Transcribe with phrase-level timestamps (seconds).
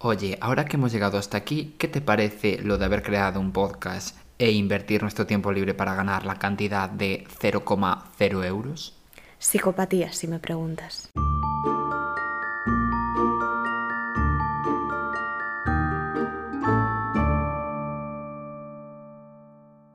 [0.00, 3.52] Oye, ahora que hemos llegado hasta aquí, ¿qué te parece lo de haber creado un
[3.52, 8.94] podcast e invertir nuestro tiempo libre para ganar la cantidad de 0,0 euros?
[9.40, 11.10] Psicopatía, si me preguntas.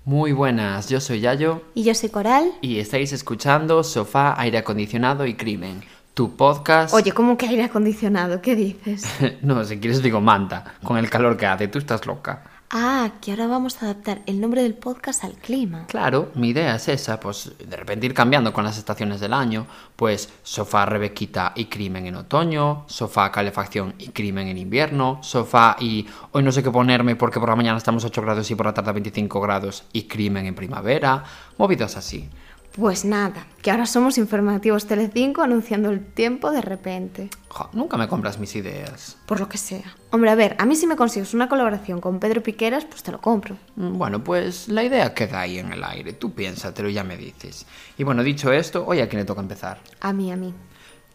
[0.06, 2.52] Muy buenas, yo soy Yayo Y yo soy Coral.
[2.62, 5.82] y estáis escuchando Sofá, Aire Acondicionado y Crimen,
[6.14, 6.94] tu podcast...
[6.94, 8.42] Oye, ¿cómo que aire acondicionado?
[8.42, 9.06] ¿Qué dices?
[9.42, 12.44] no, si quieres digo manta, con el calor que hace, tú estás loca.
[12.76, 15.86] Ah, que ahora vamos a adaptar el nombre del podcast al clima.
[15.88, 19.68] Claro, mi idea es esa, pues de repente ir cambiando con las estaciones del año,
[19.96, 26.08] pues sofá, rebequita y crimen en otoño, sofá, calefacción y crimen en invierno, sofá y
[26.32, 28.66] hoy no sé qué ponerme porque por la mañana estamos a 8 grados y por
[28.66, 31.24] la tarde a 25 grados y crimen en primavera,
[31.60, 32.28] movidas así.
[32.76, 37.30] Pues nada, que ahora somos informativos Telecinco anunciando el tiempo de repente.
[37.50, 39.16] Jo, nunca me compras mis ideas.
[39.28, 39.96] Por lo que sea.
[40.10, 43.12] Hombre, a ver, a mí si me consigues una colaboración con Pedro Piqueras, pues te
[43.12, 43.58] lo compro.
[43.76, 47.16] Mm, Bueno, pues la idea queda ahí en el aire, tú piénsatelo y ya me
[47.16, 47.68] dices.
[47.96, 49.80] Y bueno, dicho esto, hoy a quién le toca empezar.
[50.02, 50.52] A mí, a mí.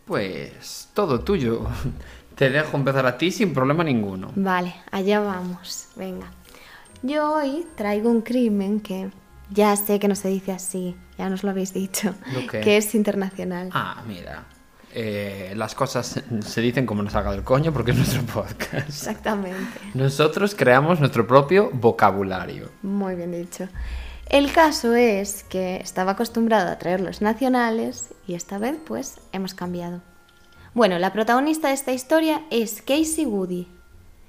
[0.04, 1.66] Pues todo tuyo.
[2.36, 4.30] Te dejo empezar a ti sin problema ninguno.
[4.36, 5.88] Vale, allá vamos.
[5.96, 6.30] Venga.
[7.02, 9.10] Yo hoy traigo un crimen que
[9.50, 12.60] ya sé que no se dice así, ya nos lo habéis dicho, ¿Lo qué?
[12.60, 13.70] que es internacional.
[13.72, 14.44] Ah, mira.
[14.94, 18.88] eh, las cosas se dicen como nos salga del coño porque es nuestro podcast.
[18.88, 19.78] Exactamente.
[19.94, 22.70] Nosotros creamos nuestro propio vocabulario.
[22.82, 23.68] Muy bien dicho.
[24.28, 29.54] El caso es que estaba acostumbrado a traer los nacionales y esta vez pues hemos
[29.54, 30.02] cambiado.
[30.74, 33.66] Bueno, la protagonista de esta historia es Casey Woody.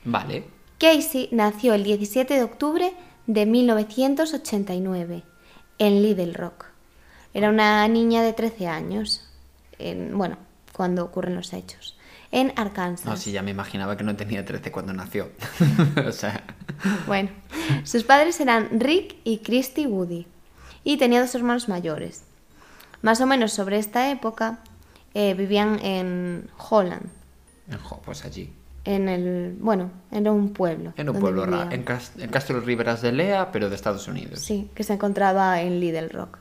[0.05, 0.45] Vale.
[0.79, 2.93] Casey nació el 17 de octubre
[3.29, 5.23] de 1989
[5.77, 6.65] en Little Rock.
[7.35, 9.21] Era una niña de 13 años,
[9.77, 10.37] en- bueno,
[10.73, 11.95] cuando ocurren los hechos,
[12.31, 13.05] en Arkansas.
[13.05, 15.29] No, sí, ya me imaginaba que no tenía 13 cuando nació.
[16.07, 16.43] o sea,
[17.05, 17.29] Bueno,
[17.83, 20.25] sus padres eran Rick y Christy Woody
[20.83, 22.23] y tenía dos hermanos mayores.
[23.03, 24.59] Más o menos sobre esta época
[25.13, 27.09] eh, vivían en Holland,
[28.03, 28.51] pues allí.
[28.85, 30.93] En el, bueno, era un pueblo.
[30.97, 34.39] En un pueblo en, Cas- en Castro Riberas de Lea, pero de Estados Unidos.
[34.39, 36.37] Sí, que se encontraba en Little Rock.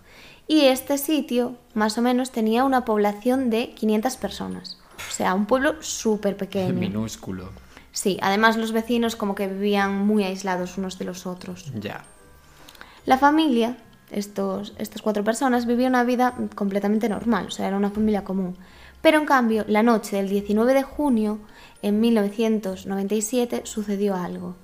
[0.47, 4.79] Y este sitio, más o menos, tenía una población de 500 personas.
[4.97, 6.73] O sea, un pueblo súper pequeño.
[6.79, 7.51] Minúsculo.
[7.93, 11.73] Sí, además los vecinos como que vivían muy aislados unos de los otros.
[11.81, 12.05] Ya.
[13.07, 13.77] La familia,
[14.11, 18.57] estos, estas cuatro personas, vivía una vida completamente normal, o sea, era una familia común.
[19.01, 21.39] Pero en cambio, la noche del 19 de junio,
[21.83, 24.57] en 1997, sucedió algo.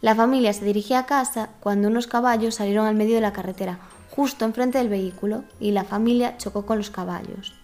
[0.00, 3.80] La familia se dirigía a casa cuando unos caballos salieron al medio de la carretera,
[4.10, 7.54] justo enfrente del vehículo, y la familia chocó con los caballos.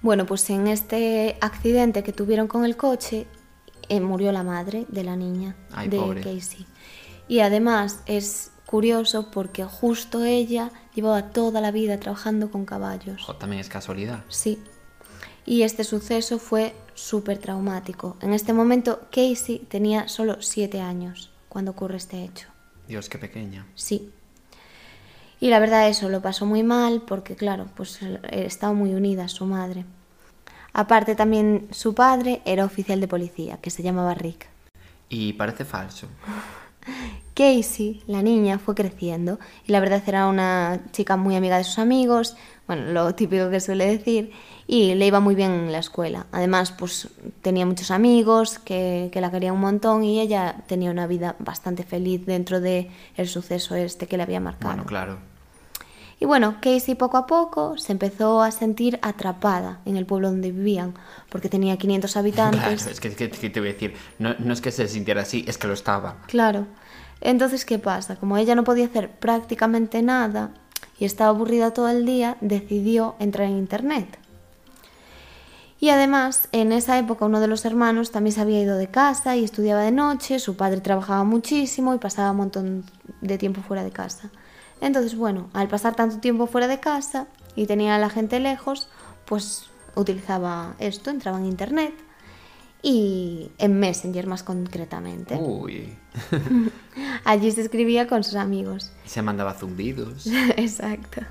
[0.00, 3.26] Bueno, pues en este accidente que tuvieron con el coche,
[3.88, 6.20] eh, murió la madre de la niña, Ay, de pobre.
[6.22, 6.66] Casey.
[7.28, 13.22] Y además es curioso porque justo ella llevaba toda la vida trabajando con caballos.
[13.22, 14.24] Jo, también es casualidad.
[14.28, 14.58] Sí.
[15.46, 18.16] Y este suceso fue súper traumático.
[18.20, 22.48] En este momento Casey tenía solo siete años cuando ocurre este hecho.
[22.88, 23.64] Dios, qué pequeña.
[23.74, 24.10] Sí.
[25.38, 29.24] Y la verdad eso lo pasó muy mal porque claro, pues eh, estaba muy unida
[29.24, 29.84] a su madre.
[30.72, 34.46] Aparte también su padre era oficial de policía, que se llamaba Rick.
[35.08, 36.08] Y parece falso.
[37.34, 41.78] Casey, la niña, fue creciendo y la verdad era una chica muy amiga de sus
[41.78, 42.34] amigos,
[42.66, 44.32] bueno, lo típico que suele decir,
[44.66, 46.26] y le iba muy bien en la escuela.
[46.32, 47.08] Además, pues
[47.42, 51.84] tenía muchos amigos que, que la querían un montón y ella tenía una vida bastante
[51.84, 54.74] feliz dentro de el suceso este que le había marcado.
[54.74, 55.18] Bueno, claro.
[56.18, 60.50] Y bueno, Casey poco a poco se empezó a sentir atrapada en el pueblo donde
[60.50, 60.94] vivían,
[61.28, 62.60] porque tenía 500 habitantes.
[62.82, 65.22] Claro, es que, que- que te voy a decir, no, no es que se sintiera
[65.22, 66.16] así, es que lo estaba.
[66.26, 66.66] Claro.
[67.20, 68.16] Entonces, ¿qué pasa?
[68.16, 70.52] Como ella no podía hacer prácticamente nada
[70.98, 74.18] y estaba aburrida todo el día, decidió entrar en Internet.
[75.78, 79.36] Y además, en esa época uno de los hermanos también se había ido de casa
[79.36, 82.84] y estudiaba de noche, su padre trabajaba muchísimo y pasaba un montón
[83.20, 84.30] de tiempo fuera de casa.
[84.80, 88.88] Entonces, bueno, al pasar tanto tiempo fuera de casa y tenía a la gente lejos,
[89.26, 92.05] pues utilizaba esto, entraba en Internet
[92.82, 95.36] y en Messenger más concretamente.
[95.36, 95.96] Uy.
[97.24, 98.92] Allí se escribía con sus amigos.
[99.04, 100.26] Se mandaba zumbidos.
[100.56, 101.22] Exacto.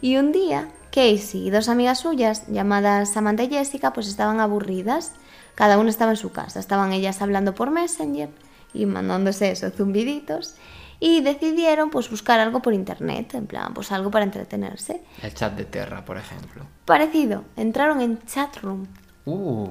[0.00, 5.12] Y un día, Casey y dos amigas suyas, llamadas Samantha y Jessica, pues estaban aburridas.
[5.54, 6.60] Cada una estaba en su casa.
[6.60, 8.28] Estaban ellas hablando por Messenger
[8.72, 10.56] y mandándose esos zumbiditos.
[11.00, 15.02] Y decidieron pues buscar algo por internet, en plan, pues algo para entretenerse.
[15.22, 16.66] El chat de Terra, por ejemplo.
[16.84, 18.86] Parecido, entraron en Chatroom.
[19.26, 19.68] Uh.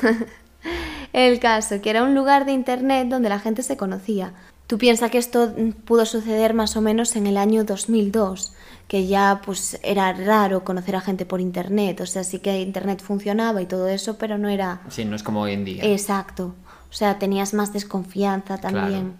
[1.12, 4.32] El caso, que era un lugar de internet donde la gente se conocía.
[4.66, 5.52] Tú piensas que esto
[5.84, 8.54] pudo suceder más o menos en el año 2002,
[8.88, 13.02] que ya pues era raro conocer a gente por internet, o sea, sí que internet
[13.02, 14.80] funcionaba y todo eso, pero no era...
[14.88, 15.84] Sí, no es como hoy en día.
[15.84, 16.54] Exacto,
[16.88, 19.14] o sea, tenías más desconfianza también.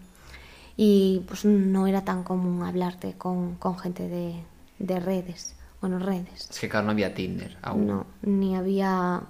[0.77, 4.43] Y pues no era tan común hablarte con, con gente de,
[4.79, 6.49] de redes, bueno, redes.
[6.51, 7.87] Es que claro, no había Tinder aún.
[7.87, 9.23] No, ni había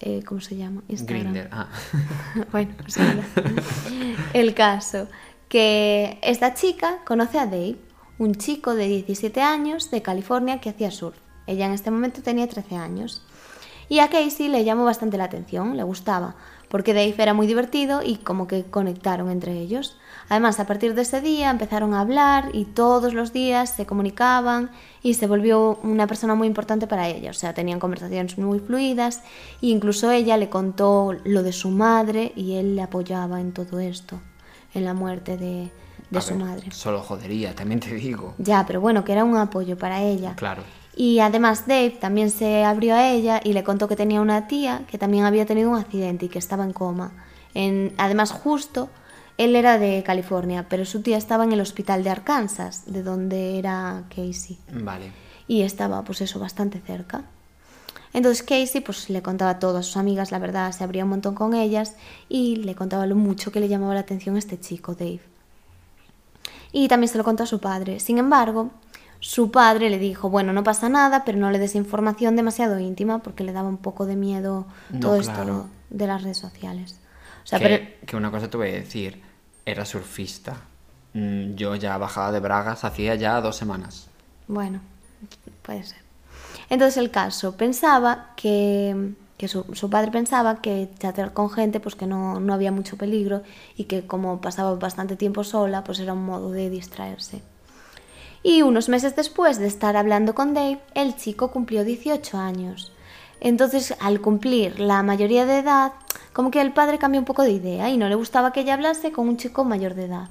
[0.00, 0.82] eh, ¿cómo se llama?
[0.88, 1.32] Instagram.
[1.32, 1.68] Grindr, ah.
[2.52, 3.24] bueno, pues nada.
[4.32, 5.08] El caso,
[5.48, 7.76] que esta chica conoce a Dave,
[8.18, 11.16] un chico de 17 años de California que hacía surf.
[11.46, 13.22] Ella en este momento tenía 13 años.
[13.88, 16.36] Y a Casey le llamó bastante la atención, le gustaba,
[16.68, 19.96] porque Dave era muy divertido y como que conectaron entre ellos.
[20.28, 24.70] Además, a partir de ese día empezaron a hablar y todos los días se comunicaban
[25.02, 27.30] y se volvió una persona muy importante para ella.
[27.30, 29.20] O sea, tenían conversaciones muy fluidas
[29.60, 33.80] e incluso ella le contó lo de su madre y él le apoyaba en todo
[33.80, 34.18] esto,
[34.72, 35.70] en la muerte de,
[36.10, 36.70] de su ver, madre.
[36.72, 38.34] Solo jodería, también te digo.
[38.38, 40.34] Ya, pero bueno, que era un apoyo para ella.
[40.36, 40.62] Claro.
[40.96, 44.84] Y además Dave también se abrió a ella y le contó que tenía una tía
[44.88, 47.12] que también había tenido un accidente y que estaba en coma.
[47.52, 48.88] En, además, justo,
[49.38, 53.58] él era de California, pero su tía estaba en el hospital de Arkansas, de donde
[53.58, 54.58] era Casey.
[54.72, 55.12] Vale.
[55.48, 57.22] Y estaba, pues eso, bastante cerca.
[58.12, 61.34] Entonces Casey pues le contaba todo a sus amigas, la verdad, se abría un montón
[61.34, 61.94] con ellas
[62.28, 65.20] y le contaba lo mucho que le llamaba la atención este chico, Dave.
[66.70, 67.98] Y también se lo contó a su padre.
[68.00, 68.70] Sin embargo,
[69.20, 73.20] su padre le dijo, bueno, no pasa nada, pero no le des información demasiado íntima
[73.20, 75.42] porque le daba un poco de miedo No, todo claro.
[75.42, 77.00] esto de las redes sociales.
[77.44, 79.22] O sea, que, pero que una cosa te voy a decir,
[79.64, 80.62] era surfista.
[81.12, 84.08] Mm, Yo ya bajaba de Bragas hacía ya dos semanas.
[84.46, 84.80] bueno,
[85.62, 85.98] puede ser.
[86.70, 91.94] Entonces el caso, pensaba que, que su, su padre pensaba que chatear con gente pues
[91.94, 93.42] que no, no había mucho peligro
[93.76, 97.42] y que como pasaba bastante tiempo sola pues era un modo de distraerse.
[98.42, 102.92] Y unos meses después de estar hablando con Dave, el chico cumplió 18 años.
[103.40, 105.92] Entonces, al cumplir la mayoría de edad,
[106.32, 108.74] como que el padre cambió un poco de idea y no le gustaba que ella
[108.74, 110.28] hablase con un chico mayor de edad.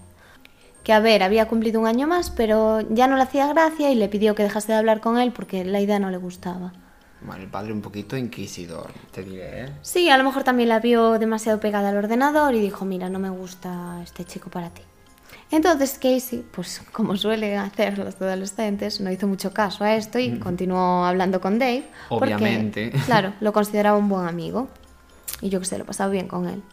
[0.84, 3.96] Que a ver, había cumplido un año más, pero ya no le hacía gracia y
[3.96, 6.74] le pidió que dejase de hablar con él porque la idea no le gustaba.
[7.22, 9.70] Bueno, el padre un poquito inquisidor, te diré, ¿eh?
[9.82, 13.20] Sí, a lo mejor también la vio demasiado pegada al ordenador y dijo, mira, no
[13.20, 14.82] me gusta este chico para ti.
[15.54, 20.40] Entonces Casey, pues como suele hacer los adolescentes, no hizo mucho caso a esto y
[20.40, 21.84] continuó hablando con Dave.
[22.10, 22.92] porque, Obviamente.
[23.06, 24.68] claro, lo consideraba un buen amigo.
[25.42, 26.64] Y yo que sé, lo pasaba bien con él.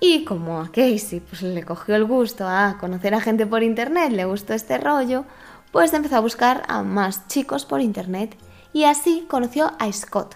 [0.00, 4.10] Y como a Casey pues, le cogió el gusto a conocer a gente por internet,
[4.10, 5.24] le gustó este rollo,
[5.70, 8.36] pues empezó a buscar a más chicos por internet.
[8.72, 10.34] Y así conoció a Scott.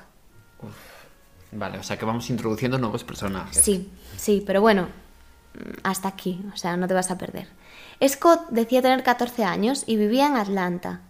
[1.50, 3.64] Vale, o sea que vamos introduciendo nuevos personajes.
[3.64, 5.03] Sí, sí, pero bueno, mm,
[5.82, 7.48] hasta aquí, o sea, no te vas a perder.
[8.06, 11.00] Scott decía tener 14 años y vivía en Atlanta.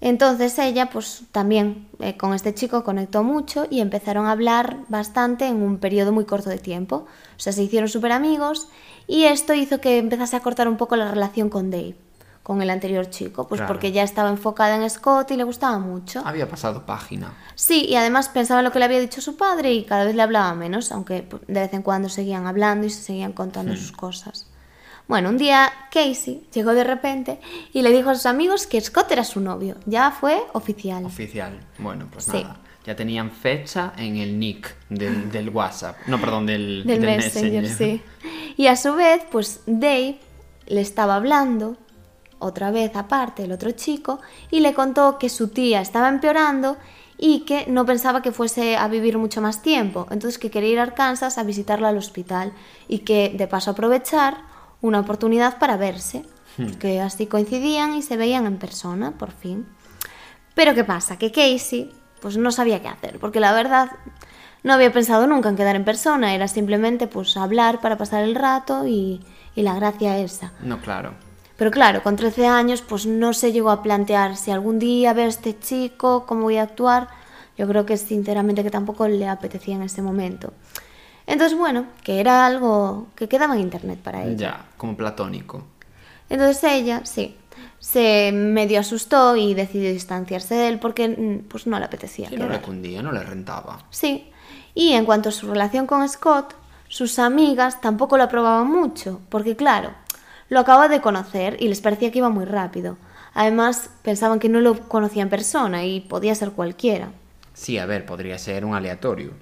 [0.00, 5.46] Entonces ella, pues también eh, con este chico conectó mucho y empezaron a hablar bastante
[5.46, 7.06] en un periodo muy corto de tiempo.
[7.36, 8.68] O sea, se hicieron súper amigos
[9.06, 11.96] y esto hizo que empezase a cortar un poco la relación con Dave,
[12.46, 13.72] con el anterior chico, pues Claro.
[13.74, 16.22] porque ya estaba enfocada en Scott y le gustaba mucho.
[16.24, 17.34] Había pasado página.
[17.56, 20.14] Sí, y además pensaba en lo que le había dicho su padre y cada vez
[20.14, 23.90] le hablaba menos, aunque de vez en cuando seguían hablando y se seguían contando sus
[23.90, 24.46] cosas.
[25.08, 27.40] Bueno, un día Casey llegó de repente
[27.72, 29.74] y le dijo a sus amigos que Scott era su novio.
[29.84, 31.04] Ya fue oficial.
[31.04, 31.58] Oficial.
[31.80, 32.42] Bueno, pues Sí.
[32.44, 32.58] nada.
[32.84, 35.96] Ya tenían fecha en el nick del, del WhatsApp.
[36.06, 38.00] No, perdón, del, del Messenger, sí.
[38.56, 40.20] Y a su vez, pues Dave
[40.68, 41.76] le estaba hablando,
[42.38, 46.76] otra vez aparte, el otro chico, y le contó que su tía estaba empeorando
[47.18, 50.78] y que no pensaba que fuese a vivir mucho más tiempo, entonces que quería ir
[50.78, 52.52] a Arkansas a visitarla al hospital
[52.88, 54.38] y que de paso aprovechar
[54.82, 56.24] una oportunidad para verse,
[56.78, 59.66] que así coincidían y se veían en persona, por fin.
[60.54, 61.18] Pero ¿qué pasa?
[61.18, 63.90] Que Casey pues no sabía qué hacer, porque la verdad
[64.62, 68.34] no había pensado nunca en quedar en persona, era simplemente pues hablar para pasar el
[68.34, 69.22] rato y,
[69.54, 70.52] y la gracia esa.
[70.60, 71.14] No, claro.
[71.56, 75.26] Pero claro, con 13 años pues no se llegó a plantear si algún día veo
[75.26, 77.08] a este chico, cómo voy a actuar.
[77.56, 80.52] Yo creo que sinceramente que tampoco le apetecía en ese momento.
[81.26, 84.36] Entonces bueno, que era algo que quedaba en internet para ella.
[84.36, 85.64] Ya, como platónico.
[86.28, 87.36] Entonces ella, sí,
[87.78, 92.28] se medio asustó y decidió distanciarse de él porque mm, pues no le apetecía.
[92.28, 93.84] Que no le cundía, no le rentaba.
[93.90, 94.30] Sí,
[94.74, 96.54] y en cuanto a su relación con Scott,
[96.88, 99.90] sus amigas tampoco lo aprobaban mucho, porque claro,
[100.48, 102.96] lo acaba de conocer y les parecía que iba muy rápido.
[103.34, 107.10] Además, pensaban que no lo conocía en persona y podía ser cualquiera.
[107.52, 109.32] Sí, a ver, podría ser un aleatorio.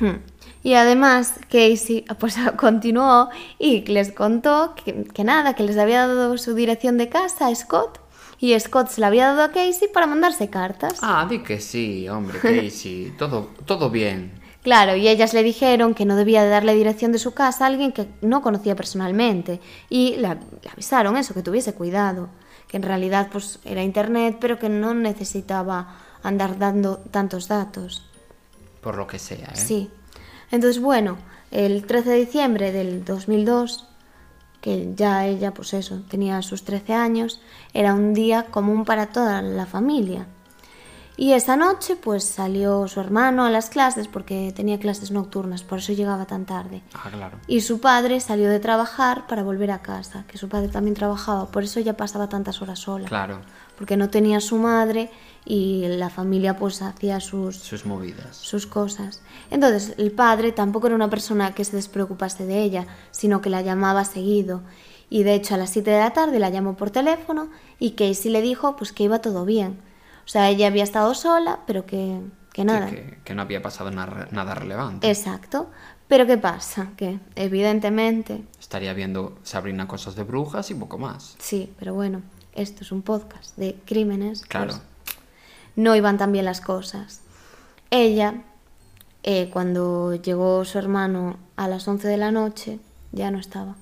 [0.00, 0.16] Hmm.
[0.62, 3.28] Y además Casey pues continuó
[3.58, 7.54] y les contó que, que nada, que les había dado su dirección de casa a
[7.54, 8.00] Scott
[8.38, 10.98] y Scott se la había dado a Casey para mandarse cartas.
[11.00, 13.12] Ah, di que sí, hombre, Casey.
[13.16, 14.32] todo, todo bien.
[14.62, 17.66] Claro, y ellas le dijeron que no debía de darle dirección de su casa a
[17.66, 19.60] alguien que no conocía personalmente.
[19.90, 20.38] Y le,
[20.70, 22.28] avisaron eso, que tuviese cuidado.
[22.68, 28.08] Que en realidad pues era internet, pero que no necesitaba andar dando tantos datos.
[28.80, 29.56] Por lo que sea, ¿eh?
[29.56, 29.90] Sí.
[30.52, 31.18] Entonces, bueno,
[31.50, 33.88] el 13 de diciembre del 2002,
[34.60, 37.40] que ya ella, pues eso, tenía sus 13 años,
[37.74, 40.26] era un día común para toda la familia.
[41.22, 45.78] Y esa noche, pues salió su hermano a las clases porque tenía clases nocturnas, por
[45.78, 46.82] eso llegaba tan tarde.
[46.94, 47.38] Ah, claro.
[47.46, 51.46] Y su padre salió de trabajar para volver a casa, que su padre también trabajaba,
[51.52, 53.06] por eso ella pasaba tantas horas sola.
[53.06, 53.38] Claro.
[53.78, 55.12] Porque no tenía su madre
[55.44, 58.34] y la familia pues hacía sus, Sus movidas.
[58.36, 59.22] sus cosas.
[59.52, 63.62] Entonces, el padre tampoco era una persona que se despreocupase de ella, sino que la
[63.62, 64.62] llamaba seguido.
[65.08, 67.48] Y de hecho, a las 7 de la tarde la llamó por teléfono
[67.78, 69.91] y Casey le dijo pues que iba todo bien.
[70.24, 72.20] O sea, ella había estado sola, pero que,
[72.52, 72.86] que nada.
[72.86, 75.08] Que, que- que no había pasado na- nada relevante.
[75.10, 75.70] Exacto.
[76.08, 76.90] Pero ¿qué pasa?
[76.96, 81.36] Que evidentemente, Estaría viendo Sabrina cosas de brujas y poco más.
[81.38, 82.20] sí, pero bueno,
[82.54, 84.42] esto es un podcast de crímenes.
[84.42, 84.66] Claro.
[84.74, 84.82] pues,
[85.76, 87.22] no iban tan bien las cosas.
[87.90, 88.42] Ella,
[89.22, 92.78] eh, cuando llegó su hermano a las 11 de la noche,
[93.12, 93.76] ya no estaba.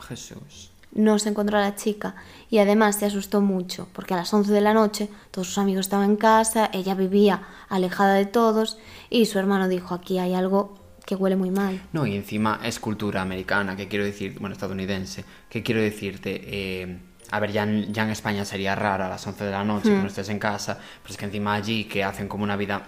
[0.00, 0.67] Jesús.
[0.92, 2.14] No se encontró a la chica
[2.50, 5.86] y además se asustó mucho porque a las 11 de la noche todos sus amigos
[5.86, 8.78] estaban en casa, ella vivía alejada de todos
[9.10, 10.78] y su hermano dijo aquí hay algo
[11.08, 11.80] que huele muy mal.
[11.94, 16.98] No, y encima es cultura americana, que quiero decir, bueno, estadounidense, que quiero decirte, eh,
[17.30, 19.88] a ver, ya en, ya en España sería raro a las 11 de la noche
[19.88, 22.82] que no estés en casa, pero es que encima allí que hacen como una vida,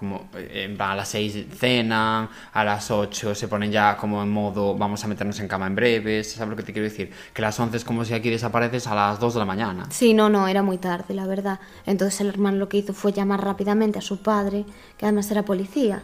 [0.00, 4.74] como eh, a las 6 cenan, a las 8 se ponen ya como en modo
[4.74, 7.12] vamos a meternos en cama en breves, ¿sabes lo que te quiero decir?
[7.34, 9.86] Que las 11 es como si aquí desapareces a las 2 de la mañana.
[9.90, 11.60] Sí, no, no, era muy tarde, la verdad.
[11.84, 14.64] Entonces el hermano lo que hizo fue llamar rápidamente a su padre,
[14.96, 16.02] que además era policía.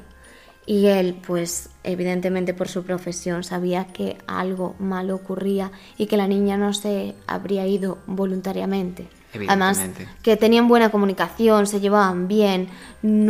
[0.66, 6.28] Y él, pues evidentemente por su profesión, sabía que algo malo ocurría y que la
[6.28, 9.08] niña no se habría ido voluntariamente.
[9.48, 9.80] Además,
[10.22, 12.68] que tenían buena comunicación, se llevaban bien,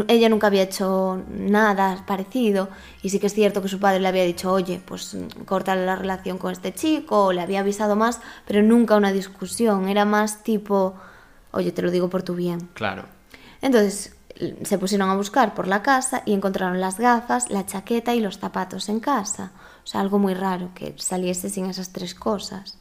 [0.08, 2.68] ella nunca había hecho nada parecido
[3.02, 5.96] y sí que es cierto que su padre le había dicho, oye, pues cortar la
[5.96, 10.42] relación con este chico, o le había avisado más, pero nunca una discusión, era más
[10.42, 10.94] tipo,
[11.52, 12.68] oye, te lo digo por tu bien.
[12.74, 13.04] Claro.
[13.60, 14.16] Entonces
[14.62, 18.38] se pusieron a buscar por la casa y encontraron las gafas, la chaqueta y los
[18.38, 19.52] zapatos en casa.
[19.82, 22.78] O sea, algo muy raro que saliese sin esas tres cosas.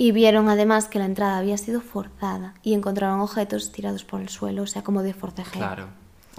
[0.00, 4.30] Y vieron además que la entrada había sido forzada y encontraron objetos tirados por el
[4.30, 5.60] suelo, o sea, como de forcejeo.
[5.60, 5.88] Claro.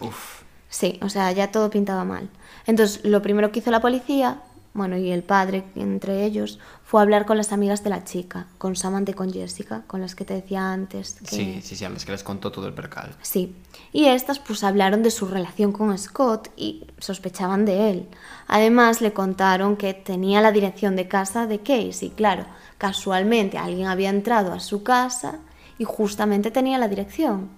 [0.01, 0.41] Uf.
[0.67, 2.27] Sí, o sea, ya todo pintaba mal.
[2.65, 4.41] Entonces, lo primero que hizo la policía,
[4.73, 8.75] bueno, y el padre entre ellos, fue hablar con las amigas de la chica, con
[8.75, 11.19] Samantha y con Jessica, con las que te decía antes.
[11.19, 11.35] Que...
[11.35, 13.15] Sí, sí, sí, a las que les contó todo el percal.
[13.21, 13.55] Sí,
[13.93, 18.07] y estas pues hablaron de su relación con Scott y sospechaban de él.
[18.47, 22.45] Además le contaron que tenía la dirección de casa de Casey, claro,
[22.81, 25.37] casualmente alguien había entrado a su casa
[25.77, 27.51] y justamente tenía la dirección.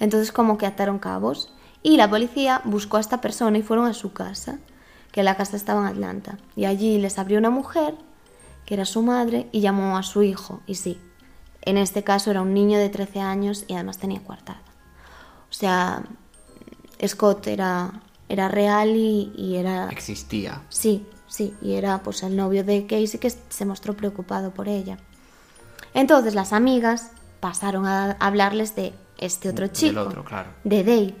[0.00, 3.94] Entonces como que ataron cabos y la policía buscó a esta persona y fueron a
[3.94, 4.58] su casa,
[5.12, 7.94] que la casa estaba en Atlanta, y allí les abrió una mujer
[8.66, 10.98] que era su madre y llamó a su hijo, y sí,
[11.62, 14.60] en este caso era un niño de 13 años y además tenía coartada.
[15.48, 16.02] O sea,
[17.06, 17.92] Scott era,
[18.28, 19.88] era real y, y era...
[19.88, 20.62] Existía.
[20.68, 24.98] Sí, sí, y era pues el novio de Casey que se mostró preocupado por ella.
[25.94, 30.50] Entonces las amigas pasaron a hablarles de este otro chico, otro, claro.
[30.64, 31.14] de Dave,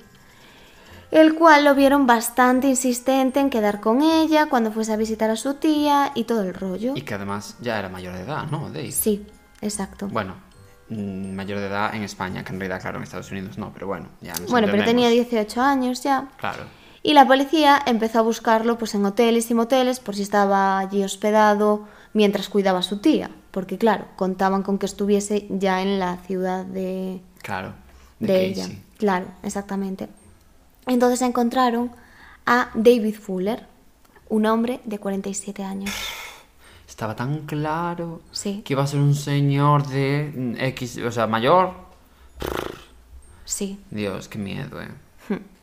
[1.10, 5.36] el cual lo vieron bastante insistente en quedar con ella cuando fuese a visitar a
[5.36, 6.92] su tía y todo el rollo.
[6.94, 8.92] Y que además ya era mayor de edad, ¿no, Dave?
[8.92, 9.26] Sí,
[9.60, 10.08] exacto.
[10.08, 10.34] Bueno,
[10.90, 13.86] mm, mayor de edad en España, que en realidad, claro, en Estados Unidos no, pero
[13.86, 15.30] bueno, ya nos bueno, pero tenía entendemos.
[15.30, 16.28] 18 años ya.
[16.36, 16.64] Claro.
[17.02, 21.04] Y la policía empezó a buscarlo pues en hoteles y moteles por si estaba allí
[21.04, 26.16] hospedado mientras cuidaba a su tía, porque claro, contaban con que estuviese ya en la
[26.18, 27.74] ciudad de, Claro.
[28.18, 28.68] de, De, ella.
[28.98, 30.08] Claro, exactamente.
[30.86, 31.92] Entonces encontraron
[32.46, 33.66] a David Fuller,
[34.28, 35.90] un hombre de 47 años.
[36.88, 38.62] Estaba tan claro Sí.
[38.64, 41.72] que iba a ser un señor de X, o sea, mayor.
[43.44, 44.88] Sí, Dios, qué miedo, eh.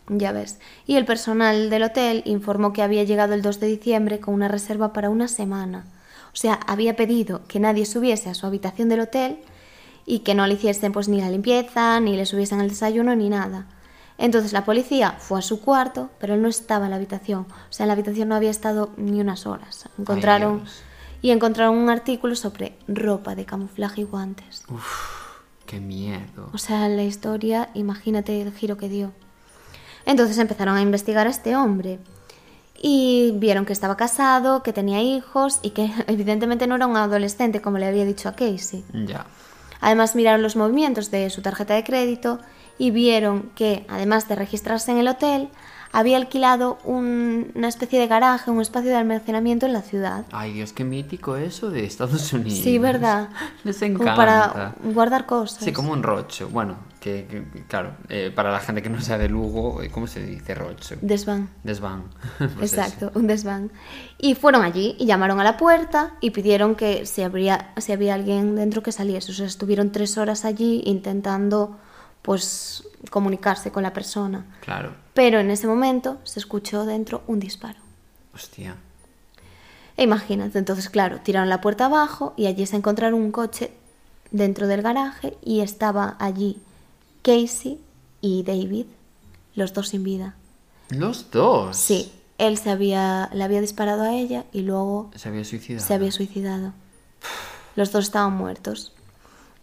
[0.07, 0.59] Ya ves.
[0.85, 4.47] Y el personal del hotel informó que había llegado el 2 de diciembre con una
[4.47, 5.85] reserva para una semana.
[6.33, 9.39] O sea, había pedido que nadie subiese a su habitación del hotel
[10.05, 13.29] y que no le hiciesen pues ni la limpieza, ni le subiesen el desayuno, ni
[13.29, 13.67] nada.
[14.17, 17.47] Entonces la policía fue a su cuarto, pero él no estaba en la habitación.
[17.49, 19.89] O sea, en la habitación no había estado ni unas horas.
[19.97, 20.63] Encontraron
[21.21, 24.63] y encontraron un artículo sobre ropa de camuflaje y guantes.
[25.65, 26.49] Qué miedo.
[26.53, 29.11] O sea, la historia, imagínate el giro que dio.
[30.05, 31.99] Entonces empezaron a investigar a este hombre
[32.81, 37.61] y vieron que estaba casado, que tenía hijos y que evidentemente no era un adolescente
[37.61, 38.83] como le había dicho a Casey.
[38.93, 39.25] Ya.
[39.81, 42.39] Además miraron los movimientos de su tarjeta de crédito
[42.77, 45.49] y vieron que, además de registrarse en el hotel,
[45.91, 50.25] había alquilado un- una especie de garaje, un espacio de almacenamiento en la ciudad.
[50.31, 52.59] Ay, Dios, qué mítico eso de Estados Unidos.
[52.59, 53.29] Sí, ¿verdad?
[53.63, 54.15] Les Como encanta.
[54.15, 55.63] para guardar cosas.
[55.63, 56.49] Sí, como un rocho.
[56.51, 60.07] Bueno, que, que- claro, eh, para la gente que no sea de Lugo, eh, ¿cómo
[60.07, 60.95] se dice rocho?
[61.01, 61.49] Desván.
[61.63, 62.05] Desván.
[62.39, 62.81] Pues eso.
[62.81, 63.71] Exacto, un desván.
[64.17, 68.15] Y fueron allí y llamaron a la puerta y pidieron que si, habría, si había
[68.15, 69.31] alguien dentro que saliese.
[69.31, 71.77] O sea, estuvieron tres horas allí intentando,
[72.23, 74.43] pues, comunicarse con la persona.
[74.61, 74.95] Claro.
[75.13, 77.77] Pero en ese momento se escuchó dentro un disparo.
[78.33, 78.75] Hostia.
[79.95, 83.71] E imagínate, entonces, claro, tiraron la puerta abajo y allí se encontraron un coche
[84.31, 86.61] dentro del garaje y estaba allí
[87.25, 87.79] Casey
[88.21, 88.85] y David,
[89.55, 90.35] los dos sin vida.
[90.89, 91.75] Los dos.
[91.75, 95.87] Sí, él se había, le había disparado a ella y luego Se había suicidado.
[95.87, 96.73] se había suicidado.
[97.75, 98.93] Los dos estaban muertos.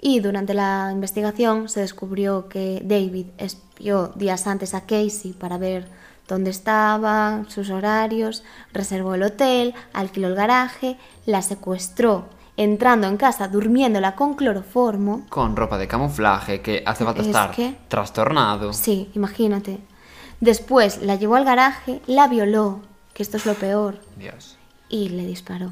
[0.01, 5.87] Y durante la investigación se descubrió que David espió días antes a Casey para ver
[6.27, 8.43] dónde estaba, sus horarios,
[8.73, 12.27] reservó el hotel, alquiló el garaje, la secuestró,
[12.63, 15.27] entrando en casa durmiéndola con cloroformo.
[15.29, 18.73] Con ropa de camuflaje que hace falta Es estar que- trastornado.
[18.73, 19.79] Sí, imagínate.
[20.41, 22.81] Después la llevó al garaje, la violó,
[23.15, 24.57] que esto es lo peor, Dios.
[24.89, 25.71] y le disparó.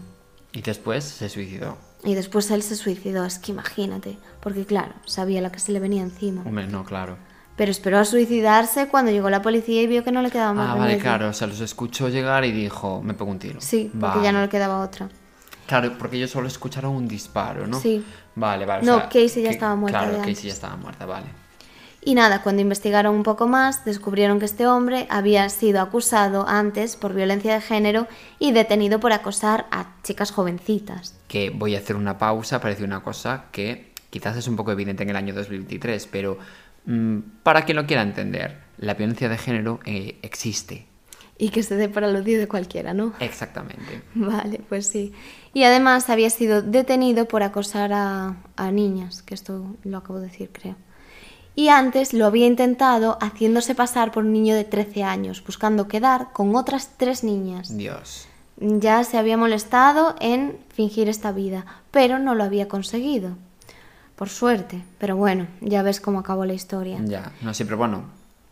[0.52, 1.76] Y después se suicidó.
[2.04, 5.80] Y después él se suicidó, es que imagínate, porque claro, sabía la que se le
[5.80, 6.42] venía encima.
[6.46, 7.16] Hombre, no, claro.
[7.56, 10.66] Pero esperó a suicidarse cuando llegó la policía y vio que no le quedaba más
[10.70, 11.02] Ah, vale, remedio.
[11.02, 11.28] claro.
[11.28, 13.60] O sea, los escuchó llegar y dijo, me pego un tiro.
[13.60, 14.22] Sí, porque Vale.
[14.22, 15.10] ya no le quedaba otra.
[15.70, 17.80] Claro, porque ellos solo escucharon un disparo, ¿no?
[17.80, 18.04] Sí.
[18.34, 18.82] Vale, vale.
[18.82, 21.26] o No, sea, Casey ya que- estaba muerta Claro, Casey ya estaba muerta, vale.
[22.02, 26.96] Y nada, cuando investigaron un poco más, descubrieron que este hombre había sido acusado antes
[26.96, 31.14] por violencia de género y detenido por acosar a chicas jovencitas.
[31.28, 34.72] Que voy a hacer una pausa para decir una cosa que quizás es un poco
[34.72, 36.38] evidente en el año 2023, pero
[36.86, 40.86] mm, para quien lo quiera entender, la violencia de género eh, existe.
[41.40, 43.14] Y que se dé para el odio de cualquiera, ¿no?
[43.18, 44.02] Exactamente.
[44.14, 45.12] Vale, pues sí.
[45.54, 50.26] Y además había sido detenido por acosar a, a niñas, que esto lo acabo de
[50.26, 50.76] decir, creo.
[51.54, 56.32] Y antes lo había intentado haciéndose pasar por un niño de 13 años, buscando quedar
[56.32, 57.76] con otras tres niñas.
[57.76, 58.28] Dios.
[58.56, 63.36] Ya se había molestado en fingir esta vida, pero no lo había conseguido.
[64.16, 66.98] Por suerte, pero bueno, ya ves cómo acabó la historia.
[67.04, 68.04] Ya, no siempre, bueno,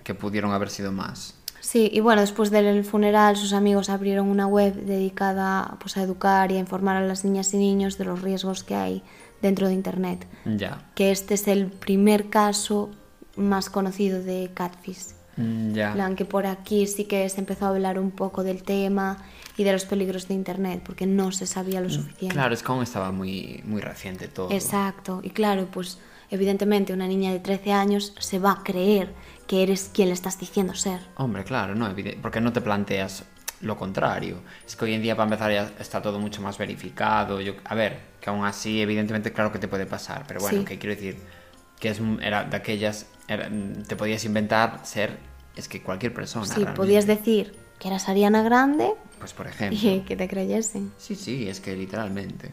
[0.02, 1.34] que pudieron haber sido más.
[1.70, 6.50] Sí, y bueno, después del funeral sus amigos abrieron una web dedicada pues, a educar
[6.50, 9.02] y a informar a las niñas y niños de los riesgos que hay
[9.42, 10.26] dentro de Internet.
[10.46, 10.88] Ya.
[10.94, 12.90] Que este es el primer caso
[13.36, 15.08] más conocido de catfish.
[15.36, 15.92] Mm, Ya.
[15.92, 19.18] Plan, que por aquí sí que se empezó a hablar un poco del tema
[19.58, 22.34] y de los peligros de Internet, porque no se sabía lo suficiente.
[22.34, 24.50] Claro, es como estaba muy, muy reciente todo.
[24.52, 25.98] Exacto, y claro, pues
[26.30, 29.12] evidentemente una niña de 13 años se va a creer
[29.46, 31.00] que eres quien le estás diciendo ser.
[31.16, 31.88] Hombre, claro, no,
[32.20, 33.24] porque no te planteas
[33.62, 34.38] lo contrario.
[34.66, 37.40] Es que hoy en día para empezar ya está todo mucho más verificado.
[37.40, 40.64] Yo, a ver, que aún así evidentemente claro que te puede pasar, pero bueno, Sí.
[40.64, 41.16] que quiero decir
[41.80, 43.50] que es era de aquellas era-
[43.86, 45.18] te podías inventar ser
[45.56, 46.44] es que cualquier persona.
[46.46, 46.76] Sí, realmente.
[46.76, 49.78] podías decir que eras Ariana Grande Pues por ejemplo.
[49.80, 50.92] y que te creyesen.
[50.98, 52.50] Sí, sí, es que literalmente.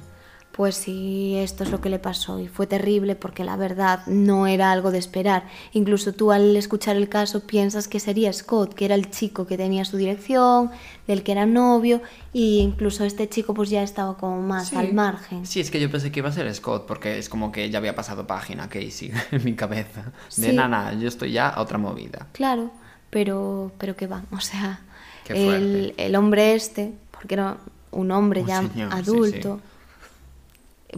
[0.56, 4.48] Pues sí, esto es lo que le pasó y fue terrible porque la verdad no
[4.48, 5.44] era algo de esperar.
[5.74, 9.58] Incluso tú al escuchar el caso piensas que sería Scott, que era el chico que
[9.58, 10.72] tenía su dirección,
[11.08, 14.78] del que era novio, y incluso este chico pues ya estaba como más Sí.
[14.78, 15.46] al margen.
[15.46, 17.80] Sí, es que yo pensé que iba a ser Scott, porque es como que ya
[17.80, 20.04] había pasado página Casey en mi cabeza.
[20.38, 20.54] De Sí.
[20.56, 22.28] nana, yo estoy ya a otra movida.
[22.32, 22.72] Claro,
[23.10, 24.80] pero, pero que va, o sea,
[25.26, 27.58] Qué el, el hombre este, porque era
[27.92, 29.60] un hombre Un ya señor, sí, adulto,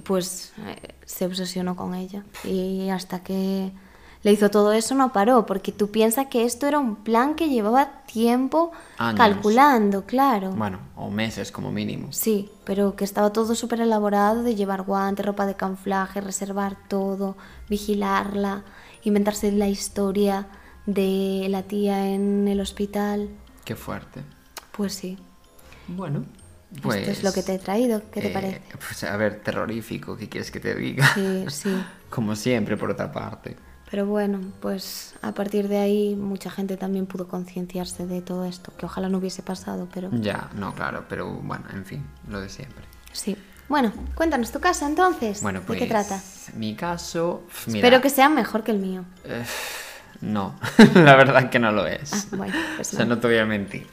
[0.04, 3.72] pues eh, se obsesionó con ella y hasta que
[4.24, 7.50] le hizo todo eso no paró, porque tú piensas que esto era un plan que
[7.50, 9.18] llevaba tiempo Años.
[9.18, 10.52] calculando, claro.
[10.52, 12.08] Bueno, o meses como mínimo.
[12.12, 17.38] Sí, pero que estaba todo súper elaborado de llevar guantes, ropa de camuflaje, reservar todo,
[17.70, 18.64] vigilarla,
[19.04, 20.48] inventarse la historia
[20.88, 23.30] de la tía en el hospital.
[23.66, 24.24] Qué fuerte.
[24.72, 25.18] Pues sí,
[25.88, 26.26] Bueno,
[26.82, 27.00] pues...
[27.00, 28.02] esto es lo que te he traído.
[28.12, 28.62] ¿Qué te eh, parece?
[28.74, 31.08] Pues a ver, terrorífico, ¿qué quieres que te diga?
[31.14, 31.84] Sí, sí.
[32.10, 33.56] Como siempre, por otra parte.
[33.90, 38.74] Pero bueno, pues a partir de ahí mucha gente también pudo concienciarse de todo esto,
[38.78, 42.50] que ojalá no hubiese pasado, pero Ya, no, claro, pero bueno, en fin, lo de
[42.50, 42.84] siempre.
[43.12, 43.38] sí.
[43.70, 45.42] Bueno, cuéntanos tu caso entonces.
[45.42, 46.22] Bueno, pues ¿De qué trata?
[46.56, 49.04] mi caso, mira, Espero que sea mejor que el mío.
[50.22, 50.56] no,
[50.94, 52.14] la verdad que no lo es.
[52.14, 53.16] Ah, bueno, pues o sea, no.
[53.16, 53.86] no te voy a mentir.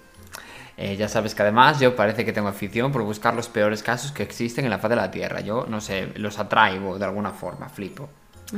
[0.77, 4.11] Eh, ya sabes que además yo parece que tengo afición por buscar los peores casos
[4.13, 5.41] que existen en la faz de la Tierra.
[5.41, 8.09] Yo, no sé, los atraigo de alguna forma, flipo.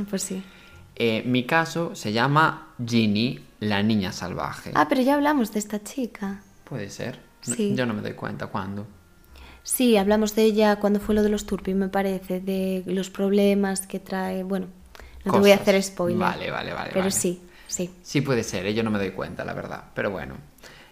[0.09, 0.43] Pues sí.
[0.95, 4.71] Eh, mi caso se llama Ginny, la niña salvaje.
[4.73, 6.41] Ah, pero ya hablamos de esta chica.
[6.63, 7.19] Puede ser.
[7.45, 7.75] No- Sí.
[7.75, 8.87] Yo no me doy cuenta cuándo.
[9.63, 13.85] Sí, hablamos de ella cuando fue lo de los turpis, me parece, de los problemas
[13.85, 14.43] que trae.
[14.43, 14.67] Bueno,
[15.23, 16.19] no te voy a hacer spoiler.
[16.19, 17.11] Vale, vale, vale, Pero vale.
[17.11, 17.91] sí, sí.
[18.01, 18.73] Sí puede ser, ¿eh?
[18.73, 19.83] yo no me doy cuenta, la verdad.
[19.93, 20.35] Pero bueno,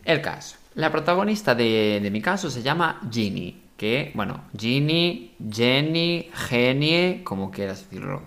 [0.03, 0.57] el caso.
[0.75, 7.49] La protagonista de, de mi caso se llama Ginny, que, bueno, Ginny, Jenny, Genie, como
[7.49, 8.23] quieras decirlo.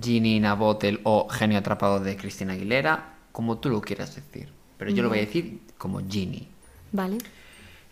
[0.00, 4.48] Ginny Nabotel o Genio Atrapado de Cristina Aguilera, como tú lo quieras decir.
[4.78, 6.48] Pero yo lo voy a decir como Ginny.
[6.90, 7.18] Vale.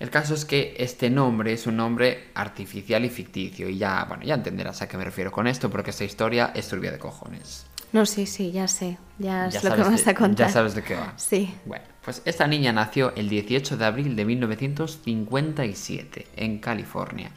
[0.01, 3.69] El caso es que este nombre es un nombre artificial y ficticio.
[3.69, 6.69] Y ya, bueno, ya entenderás a qué me refiero con esto, porque esta historia es
[6.69, 7.67] turbia de cojones.
[7.93, 8.99] No, sí, sí, ya sé.
[9.19, 10.47] Ya es Ya lo que vas de- a contar.
[10.47, 11.13] Ya sabes de qué va.
[11.17, 11.53] Sí.
[11.65, 17.31] Bueno, pues esta niña nació el 18 de abril de 1957 en California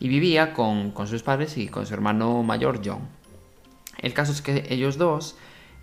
[0.00, 3.08] y vivía con, con sus padres y con su hermano mayor John.
[4.00, 5.36] El caso es que ellos dos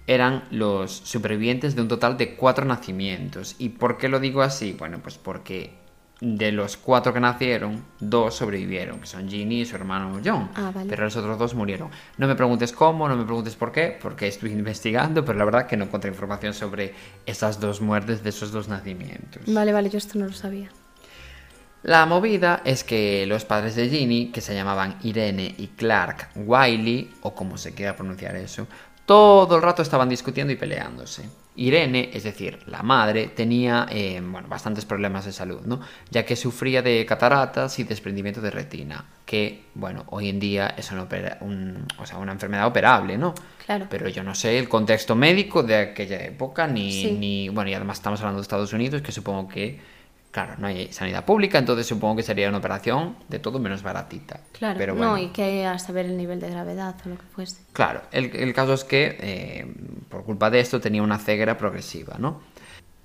[0.07, 3.55] eran los supervivientes de un total de cuatro nacimientos.
[3.59, 4.73] ¿Y por qué lo digo así?
[4.73, 5.73] Bueno, pues porque
[6.25, 10.49] de los cuatro que nacieron, dos sobrevivieron, que son Ginny y su hermano John.
[10.55, 10.89] Ah, vale.
[10.89, 11.91] Pero los otros dos murieron.
[12.17, 15.67] No me preguntes cómo, no me preguntes por qué, porque estoy investigando, pero la verdad
[15.67, 16.95] que no encontré información sobre
[17.27, 19.43] esas dos muertes de esos dos nacimientos.
[19.45, 20.69] Vale, vale, yo esto no lo sabía.
[21.83, 27.13] La movida es que los padres de Ginny, que se llamaban Irene y Clark Wiley,
[27.21, 28.65] o como se quiera pronunciar eso,
[29.05, 31.29] todo el rato estaban discutiendo y peleándose.
[31.57, 35.79] Irene, es decir, la madre, tenía eh, bueno, bastantes problemas de salud, ¿no?
[36.11, 40.91] ya que sufría de cataratas y desprendimiento de retina, que bueno, hoy en día es
[40.91, 43.33] una, opera- un- o sea, una enfermedad operable, ¿no?
[43.65, 43.87] Claro.
[43.89, 47.11] Pero yo no sé el contexto médico de aquella época, ni, Sí.
[47.11, 49.79] ni bueno, y además estamos hablando de Estados Unidos, que supongo que
[50.35, 54.41] Claro, no hay sanidad pública, entonces supongo que sería una operación de todo menos baratita.
[54.51, 54.77] Claro.
[54.77, 57.61] Pero bueno, No, y que a saber el nivel de gravedad o lo que fuese.
[57.71, 59.65] claro, el, el caso es que eh,
[60.09, 62.41] por culpa de esto tenía una ceguera progresiva, ¿no?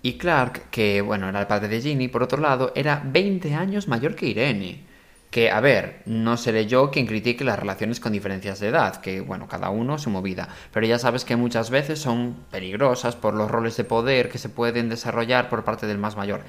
[0.03, 3.87] Y Clark, que bueno, era el padre de Ginny, por otro lado, era 20 años
[3.87, 4.87] mayor que Irene.
[5.31, 9.21] Que, a ver, no seré yo quien critique las relaciones con diferencias de edad, que,
[9.21, 13.49] bueno, cada uno su movida, pero ya sabes que muchas veces son peligrosas por los
[13.49, 16.41] roles de poder que se pueden desarrollar por parte del más mayor,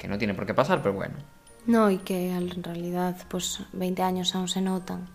[0.00, 1.14] que no tiene por qué pasar, pero bueno.
[1.66, 5.06] No, y que en realidad, pues 20 años aún se notan.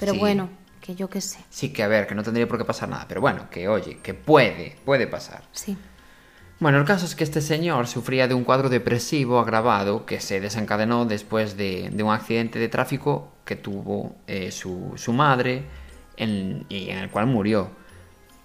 [0.00, 0.18] Pero Sí.
[0.18, 0.48] bueno,
[0.80, 1.38] que yo qué sé.
[1.48, 3.98] Sí que, a ver, que no tendría por qué pasar nada, pero bueno, que oye,
[4.02, 5.44] que puede, puede pasar.
[5.52, 5.76] Sí.
[6.58, 10.40] Bueno, el caso es que este señor sufría de un cuadro depresivo agravado que se
[10.40, 15.66] desencadenó después de, de un accidente de tráfico que tuvo eh, su, su madre
[16.16, 17.70] en- y en el cual murió.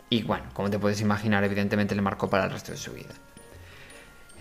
[0.09, 3.13] Y bueno, como te puedes imaginar, evidentemente le marcó para el resto de su vida.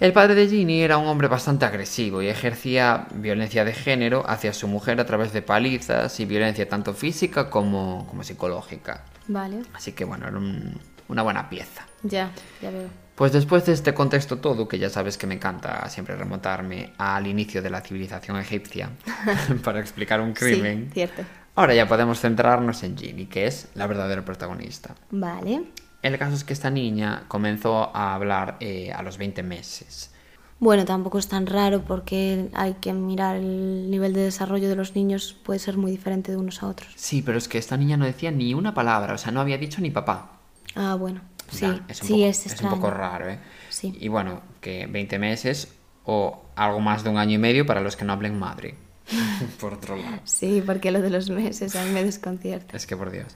[0.01, 4.55] El padre de Ginny era un hombre bastante agresivo y ejercía violencia de género hacia
[4.55, 9.05] su mujer a través de palizas y violencia tanto física como, como psicológica.
[9.29, 9.61] Vale.
[9.75, 11.87] Así que bueno, era un- una buena pieza.
[12.03, 12.31] Ya,
[12.63, 12.89] ya veo.
[13.15, 17.27] Pues después de este contexto todo, que ya sabes que me encanta siempre remontarme al
[17.27, 18.89] inicio de la civilización egipcia
[19.65, 21.23] para explicar un crimen, Sí, cierto.
[21.57, 24.95] ahora ya podemos centrarnos en Ginny, que es la verdadera protagonista.
[25.11, 25.65] Vale.
[26.03, 30.13] El caso es que esta niña comenzó a hablar eh, a los 20 meses.
[30.59, 34.95] Bueno, tampoco es tan raro porque hay que mirar el nivel de desarrollo de los
[34.95, 36.93] niños, puede ser muy diferente de unos a otros.
[36.97, 39.57] Sí, pero es que esta niña no decía ni una palabra, o sea, no había
[39.57, 40.33] dicho ni papá.
[40.75, 41.23] Ah, bueno.
[41.49, 43.41] Sí, Ya, es un sí, poco, es es un poco raro, ¿eh?
[43.71, 43.97] Sí.
[43.99, 47.97] Y bueno, que 20 meses o algo más de un año y medio para los
[47.97, 48.77] que no hablen madre.
[49.61, 50.21] Por otro lado.
[50.25, 52.77] Sí, porque lo de los meses a mí me desconcierta.
[52.77, 53.35] Es que por Dios.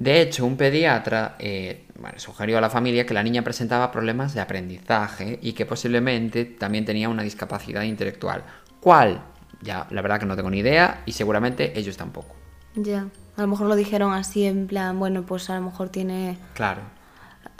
[0.00, 4.32] De hecho, un pediatra eh, bueno, sugirió a la familia que la niña presentaba problemas
[4.32, 8.42] de aprendizaje y que posiblemente también tenía una discapacidad intelectual.
[8.80, 9.22] ¿Cuál?
[9.60, 12.34] Ya, la verdad que no tengo ni idea y seguramente ellos tampoco.
[12.74, 13.08] Ya.
[13.36, 16.80] A lo mejor lo dijeron así en plan, bueno, pues a lo mejor tiene Claro.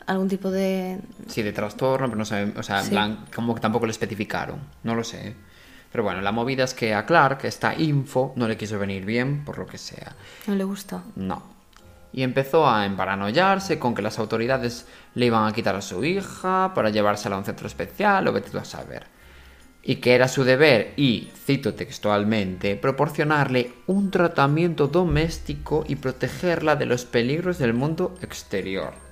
[0.06, 0.98] algún tipo de...
[1.26, 4.60] Sí, de trastorno, pero no sé, o sea, en plan, como que tampoco lo especificaron.
[4.82, 5.34] No lo sé.
[5.92, 9.44] Pero bueno, la movida es que a Clark esta info no le quiso venir bien,
[9.44, 10.12] por lo que sea.
[10.46, 11.02] No le gustó.
[11.16, 11.59] No.
[12.12, 16.72] Y empezó a emparanoiarse con que las autoridades le iban a quitar a su hija
[16.74, 19.06] para llevársela a un centro especial o vete a saber.
[19.82, 26.86] Y que era su deber, y cito textualmente, proporcionarle un tratamiento doméstico y protegerla de
[26.86, 29.09] los peligros del mundo exterior.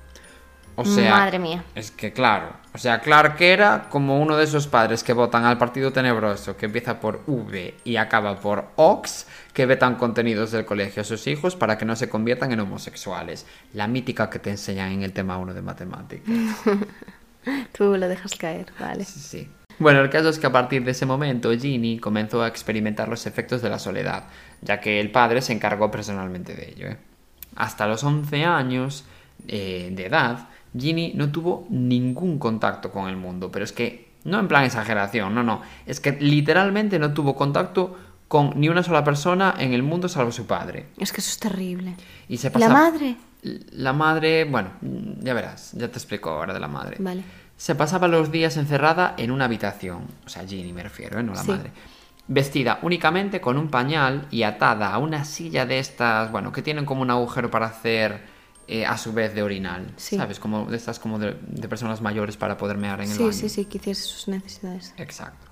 [0.81, 1.65] O sea, Madre mía.
[1.75, 5.59] Es que claro, o sea, Clark era como uno de esos padres que votan al
[5.59, 11.01] partido tenebroso, que empieza por V y acaba por Ox, que vetan contenidos del colegio
[11.01, 13.45] a sus hijos para que no se conviertan en homosexuales.
[13.73, 16.33] La mítica que te enseñan en el tema 1 de matemáticas.
[17.77, 19.05] Tú lo dejas caer, vale.
[19.05, 19.49] Sí, sí.
[19.81, 23.27] Bueno, el caso es que a partir de ese momento Ginny comenzó a experimentar los
[23.27, 24.27] efectos de la soledad,
[24.61, 26.89] ya que el padre se encargó personalmente de ello.
[26.91, 26.99] ¿eh?
[27.57, 29.05] Hasta los 11 años
[29.47, 34.39] eh, de edad, Ginny no tuvo ningún contacto con el mundo, pero es que no
[34.41, 39.05] en plan exageración, no, no, es que literalmente no tuvo contacto con ni una sola
[39.05, 40.89] persona en el mundo salvo su padre.
[40.99, 41.95] Es que eso es terrible.
[42.29, 42.69] Y se ¿Y pasa...
[42.69, 43.17] la madre?
[43.73, 44.71] La madre, bueno,
[45.21, 46.97] ya verás, ya te explico ahora de la madre.
[46.99, 47.23] Vale.
[47.57, 51.23] Se pasaba los días encerrada en una habitación, o sea, Ginny me refiero, ¿eh?
[51.23, 51.51] no la Sí.
[51.51, 51.71] madre.
[52.27, 56.85] Vestida únicamente con un pañal y atada a una silla de estas, bueno, que tienen
[56.85, 58.21] como un agujero para hacer
[58.69, 60.17] eh, a su vez de orinal, Sí.
[60.17, 60.39] ¿sabes?
[60.39, 63.33] Como de estas como de, de personas mayores para poder mear en el Sí, baño.
[63.33, 64.95] sí, sí, que hiciese sus necesidades.
[64.99, 65.47] Exacto.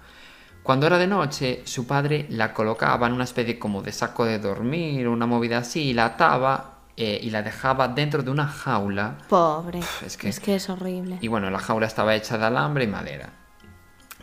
[0.62, 4.38] Cuando era de noche, su padre la colocaba en una especie como de saco de
[4.38, 9.18] dormir, una movida así, y la ataba eh, y la dejaba dentro de una jaula
[9.29, 9.81] Pobre.
[10.05, 11.18] es que- es que es horrible.
[11.20, 13.31] y bueno, la jaula estaba hecha de alambre y madera.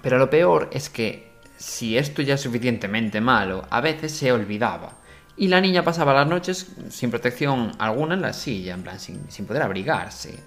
[0.01, 4.97] Pero lo peor es que si esto ya es suficientemente malo, a veces se olvidaba.
[5.36, 9.30] Y la niña pasaba las noches sin protección alguna en la silla, en plan, sin,
[9.32, 10.39] sin poder abrigarse.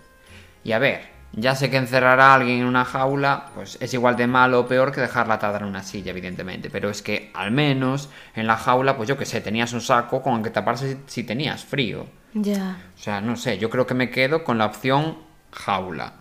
[0.62, 4.16] Y a ver, ya sé que encerrar a alguien en una jaula, pues es igual
[4.16, 6.70] de malo o peor que dejarla atada en una silla, evidentemente.
[6.70, 10.22] Pero es que al menos en la jaula, pues yo que sé, tenías un saco
[10.22, 12.06] con el que taparse si, si tenías frío.
[12.32, 12.78] Ya.
[12.94, 15.18] O sea, no sé, yo creo que me quedo con la opción
[15.52, 16.14] jaula.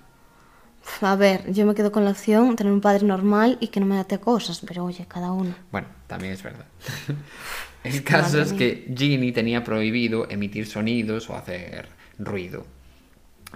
[1.01, 3.85] A ver, yo me quedo con la opción tener un padre normal y que no
[3.85, 5.55] me date cosas, pero oye, cada uno.
[5.71, 6.65] Bueno, también es verdad.
[7.85, 12.65] El caso Madre es que Ginny tenía prohibido emitir sonidos o hacer ruido.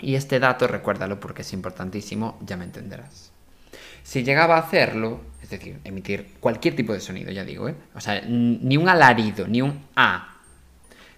[0.01, 3.31] Y este dato, recuérdalo porque es importantísimo, ya me entenderás.
[4.03, 7.75] Si llegaba a hacerlo, es decir, emitir cualquier tipo de sonido, ya digo, ¿eh?
[7.95, 10.37] O sea, ni un alarido, ni un A.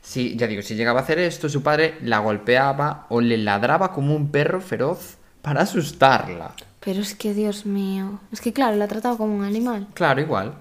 [0.01, 3.93] Si, ya digo, si llegaba a hacer esto, su padre la golpeaba o le ladraba
[3.93, 6.53] como un perro feroz para asustarla.
[6.79, 8.19] Pero es que, Dios mío.
[8.31, 9.87] Es que, claro, la ha tratado como un animal.
[9.93, 10.55] Claro, igual.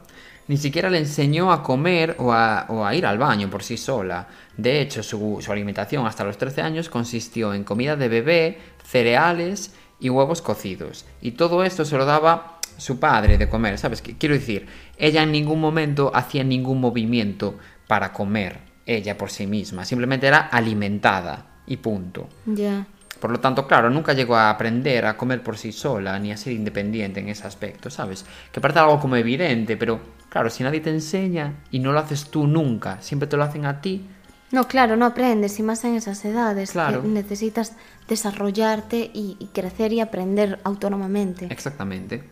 [0.50, 4.26] Ni siquiera le enseñó a comer o a, ir al baño por sí sola.
[4.56, 10.10] De hecho, su, alimentación hasta los 13 años consistió en comida de bebé, cereales y
[10.10, 11.06] huevos cocidos.
[11.22, 14.02] Y todo esto se lo daba su padre de comer, ¿sabes?
[14.02, 14.66] quiero decir,
[14.98, 19.84] ella en ningún momento hacía ningún movimiento para comer, ella por sí misma.
[19.84, 22.28] Simplemente era alimentada y punto.
[22.46, 22.88] Ya.
[23.20, 26.36] Por lo tanto, claro, nunca llegó a aprender a comer por sí sola ni a
[26.36, 28.24] ser independiente en ese aspecto, ¿sabes?
[28.52, 32.30] Que parece algo como evidente, pero claro, si nadie te enseña y no lo haces
[32.30, 34.06] tú nunca, siempre te lo hacen a ti,
[34.52, 36.72] No, claro, no aprendes, y más en esas edades.
[36.72, 37.02] Claro.
[37.02, 37.76] Que necesitas
[38.08, 41.46] desarrollarte y, y crecer y aprender autónomamente.
[41.50, 42.24] exactamente.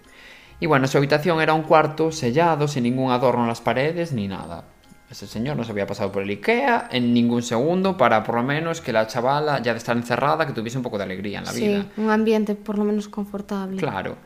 [0.61, 4.27] Y bueno, su habitación era un cuarto sellado, sin ningún adorno en las paredes ni
[4.29, 4.65] nada.
[5.11, 8.43] Ese señor no se había pasado por el Ikea en ningún segundo para por lo
[8.43, 11.45] menos que la chavala, ya de estar encerrada, que tuviese un poco de alegría en
[11.47, 11.83] la vida.
[11.83, 13.79] Sí, un ambiente por lo menos confortable.
[13.79, 14.17] Claro.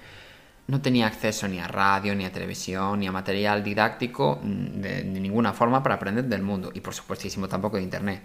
[0.67, 5.03] No tenía acceso ni a radio, ni a televisión, ni a material didáctico mm, de,
[5.05, 6.71] de ninguna forma para aprender del mundo.
[6.75, 8.23] Y por supuestísimo tampoco de internet.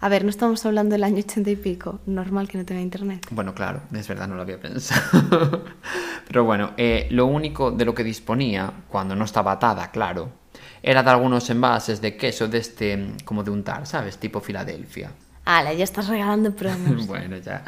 [0.00, 2.00] A ver, no estamos hablando del año ochenta y pico.
[2.06, 3.26] Normal que no tenga internet.
[3.30, 5.64] Bueno, claro, es verdad, no lo había pensado.
[6.26, 10.41] Pero bueno, eh, lo único de lo que disponía, cuando no estaba atada, claro,
[10.82, 14.18] era de algunos envases de queso de este, como de untar, ¿sabes?
[14.18, 15.12] Tipo Filadelfia.
[15.44, 17.06] Ala, ya estás regalando promos.
[17.06, 17.64] bueno, ya.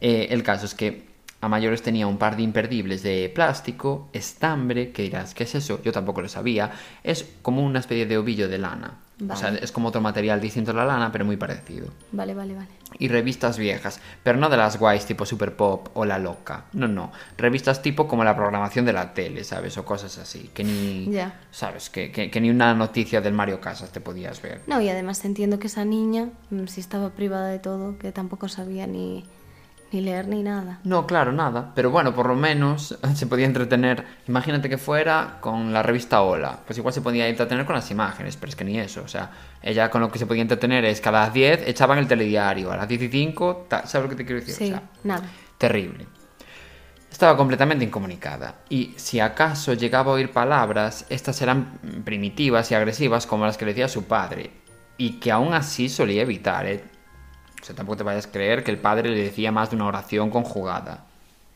[0.00, 1.15] Eh, el caso es que
[1.46, 5.80] a mayores tenía un par de imperdibles de plástico, estambre, que dirás, ¿qué es eso?
[5.82, 6.70] Yo tampoco lo sabía.
[7.02, 8.98] Es como una especie de ovillo de lana.
[9.30, 11.88] O sea, es como otro material distinto a la lana, pero muy parecido.
[12.12, 12.68] vale, vale, vale.
[12.98, 16.64] Y revistas viejas, pero no de las guays tipo Super Pop o La Loca.
[16.74, 17.10] No, no.
[17.38, 19.78] Revistas tipo como la programación de la tele, ¿sabes?
[19.78, 20.50] O cosas así.
[20.52, 21.10] Que ni.
[21.10, 21.40] Ya.
[21.50, 21.88] ¿Sabes?
[21.88, 24.60] Que, que- que ni una noticia del Mario Casas te podías ver.
[24.66, 28.48] No, y además entiendo que esa niña, mm, si estaba privada de todo, que tampoco
[28.50, 29.24] sabía ni,
[29.92, 30.80] ni leer ni nada.
[30.84, 31.72] No, claro, nada.
[31.74, 34.04] Pero bueno, por lo menos se podía entretener.
[34.28, 36.58] Imagínate que fuera con la revista Hola.
[36.66, 39.02] Pues igual se podía entretener con las imágenes, pero es que ni eso.
[39.04, 39.30] O sea,
[39.62, 42.70] ella con lo que se podía entretener es que a las 10 echaban el telediario,
[42.72, 44.54] a las 10 y 5, ta- ¿sabes lo que te quiero decir?
[44.54, 45.24] Sí, O sea, nada.
[45.58, 46.06] terrible.
[47.10, 53.26] Estaba completamente incomunicada y si acaso llegaba a oír palabras, estas eran primitivas y agresivas
[53.26, 54.50] como las que le decía su padre
[54.98, 56.84] y que aún así solía evitar, ¿eh?
[57.66, 59.86] O sea, tampoco te vayas a creer que el padre le decía más de una
[59.86, 61.04] oración conjugada.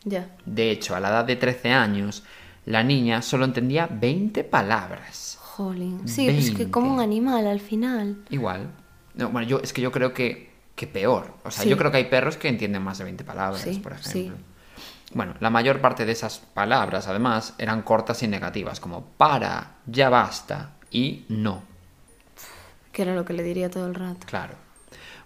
[0.03, 0.27] Ya.
[0.45, 2.23] De hecho, a la edad de 13 años,
[2.65, 5.37] la niña solo entendía 20 palabras.
[5.39, 6.05] Jolín.
[6.09, 7.03] Sí, pues que como un 20.
[7.15, 8.17] animal al final.
[8.29, 8.71] Igual.
[9.13, 11.33] No, bueno, yo, es que yo creo que que peor.
[11.45, 11.69] O sea, Sí.
[11.69, 14.19] yo creo que hay perros que entienden más de 20 palabras, Sí, por sí.
[14.21, 14.37] ejemplo.
[15.13, 20.09] Bueno, la mayor parte de esas palabras, además, eran cortas y negativas, como para, ya
[20.09, 21.63] basta y no.
[22.91, 24.25] Que era lo que le diría todo el rato.
[24.27, 24.55] Claro.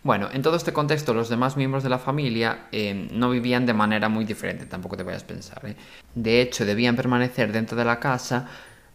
[0.06, 3.74] Bueno, en todo este contexto, los demás miembros de la familia eh, no vivían de
[3.74, 5.65] manera muy diferente, tampoco te vayas a pensar.
[5.65, 5.76] ¿eh?
[6.13, 8.48] De hecho, debían permanecer dentro de la casa,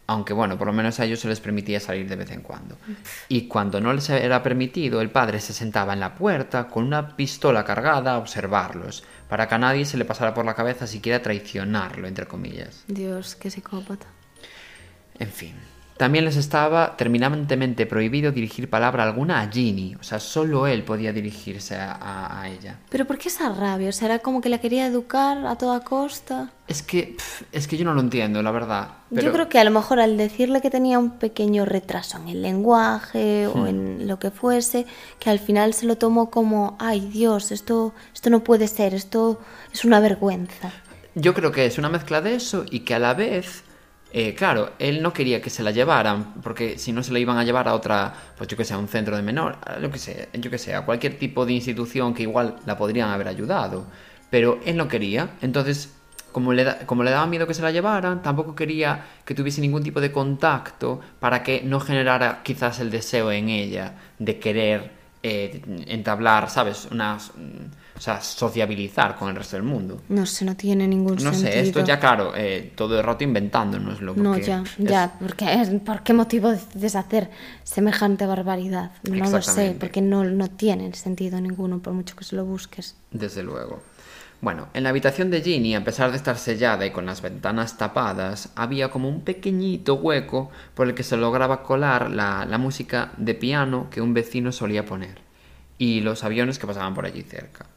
[0.07, 2.77] aunque bueno, por lo menos a ellos se les permitía salir de vez en cuando.
[3.27, 7.17] Y cuando no les era permitido, el padre se sentaba en la puerta con una
[7.17, 11.21] pistola cargada a observarlos, para que a nadie se le pasara por la cabeza siquiera
[11.21, 12.85] traicionarlo, entre comillas.
[12.87, 14.07] Dios, qué psicópata.
[15.19, 15.55] En fin.
[16.01, 21.13] También les estaba terminantemente prohibido dirigir palabra alguna a Ginny, o sea, solo él podía
[21.13, 22.79] dirigirse a, a- a ella.
[22.89, 23.89] Pero ¿por qué esa rabia?
[23.89, 26.49] O sea, era como que la quería educar a toda costa.
[26.67, 27.17] Es que,
[27.51, 28.87] es que yo no lo entiendo, la verdad.
[29.11, 32.29] Pero Yo creo que a lo mejor al decirle que tenía un pequeño retraso en
[32.29, 33.59] el lenguaje Hmm.
[33.59, 34.87] o en lo que fuese,
[35.19, 39.39] que al final se lo tomó como, ay Dios, esto, esto no puede ser, esto
[39.71, 40.71] es una vergüenza.
[41.13, 43.63] yo creo que es una mezcla de eso y que a la vez,
[44.13, 47.37] eh, claro, él no quería que se la llevaran, porque si no se la iban
[47.37, 49.97] a llevar a otra, pues yo que sé, a un centro de menor, lo que
[49.99, 53.85] sea, yo que sé, a cualquier tipo de institución que igual la podrían haber ayudado.
[54.29, 55.93] Pero él no quería, entonces,
[56.31, 59.61] como le, da- como le daba miedo que se la llevaran, tampoco quería que tuviese
[59.61, 65.00] ningún tipo de contacto para que no generara quizás el deseo en ella de querer
[65.23, 66.87] eh, entablar, ¿sabes?
[66.91, 70.01] Unas, mm, o sea, sociabilizar con el resto del mundo.
[70.09, 71.51] No sé, no tiene ningún No sentido.
[71.51, 74.15] sé, esto ya claro, eh, todo el rato inventándonoslo.
[74.15, 75.45] No, ya, es- ya, porque
[75.85, 77.29] ¿por qué motivo decides hacer
[77.63, 78.91] semejante barbaridad?
[79.09, 82.95] No lo sé, porque no, no tiene sentido ninguno, por mucho que se lo busques.
[83.11, 83.83] Desde luego.
[84.41, 87.77] Bueno, en la habitación de Ginny, a pesar de estar sellada y con las ventanas
[87.77, 93.11] tapadas, había como un pequeñito hueco por el que se lograba colar la, la música
[93.17, 95.19] de piano que un vecino solía poner
[95.77, 97.67] y los aviones que pasaban por allí cerca.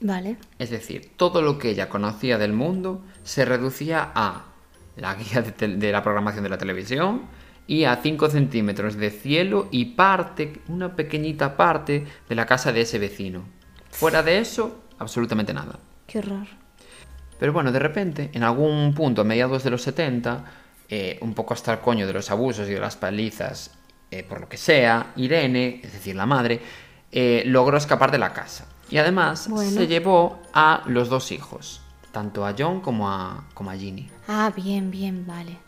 [0.00, 0.38] Vale.
[0.58, 4.46] Es decir, todo lo que ella conocía del mundo se reducía a
[4.96, 7.24] la guía de, de la programación de la televisión
[7.66, 12.80] y a 5 centímetros de cielo y parte, una pequeñita parte de la casa de
[12.80, 13.44] ese vecino.
[13.90, 15.78] Fuera de eso, absolutamente nada.
[16.10, 16.46] Qué horror.
[17.38, 20.44] Pero bueno, de repente, en algún punto a mediados de los 70,
[20.88, 23.70] eh, un poco hasta el coño de los abusos y de las palizas,
[24.10, 26.60] eh, por lo que sea, Irene, es decir, la madre,
[27.12, 28.66] eh, logró escapar de la casa.
[28.90, 29.70] Y además Bueno.
[29.70, 34.10] se llevó a los dos hijos, tanto a John como a, como a Ginny.
[34.26, 35.58] Ah, bien, bien, vale.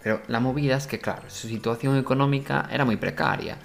[0.00, 3.58] Pero la movida es que, claro, su situación económica era muy precaria.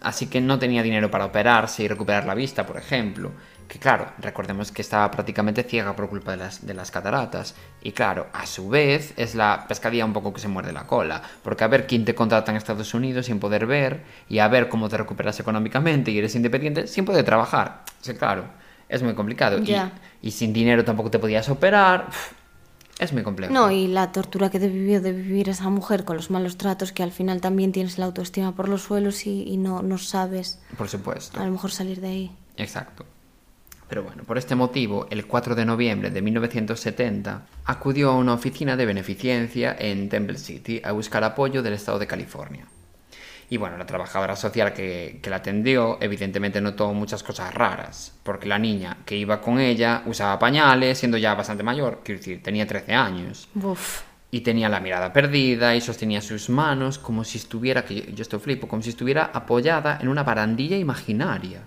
[0.00, 3.32] Así que no tenía dinero para operarse y recuperar la vista, por ejemplo.
[3.68, 7.54] Que claro, recordemos que estaba prácticamente ciega por culpa de las, de las cataratas.
[7.82, 11.22] Y claro, a su vez es la pescadilla un poco que se muerde la cola.
[11.42, 14.68] Porque a ver quién te contrata en Estados Unidos sin poder ver y a ver
[14.68, 17.82] cómo te recuperas económicamente y eres independiente sin poder trabajar.
[18.00, 18.44] Sí, claro,
[18.88, 19.58] es muy complicado.
[20.22, 22.08] Y- sin dinero tampoco te podías operar.
[22.98, 23.52] Es muy complejo.
[23.52, 27.02] No, y la tortura que debió de vivir esa mujer con los malos tratos, que
[27.02, 30.88] al final también tienes la autoestima por los suelos y, y no, no sabes Por
[30.88, 31.40] supuesto.
[31.40, 32.36] a lo mejor salir de ahí.
[32.56, 33.04] Exacto.
[33.88, 38.76] Pero bueno, por este motivo, el 4 de noviembre de 1970, acudió a una oficina
[38.76, 42.66] de beneficencia en Temple City a buscar apoyo del estado de California.
[43.50, 48.48] Y bueno, la trabajadora social que, que la atendió evidentemente notó muchas cosas raras, porque
[48.48, 52.66] la niña que iba con ella usaba pañales, siendo ya bastante mayor, quiero decir, tenía
[52.66, 57.84] 13 años, Uf, y tenía la mirada perdida y sostenía sus manos como si estuviera,
[57.84, 61.62] que yo, yo esto flipo, como si estuviera apoyada en una barandilla imaginaria,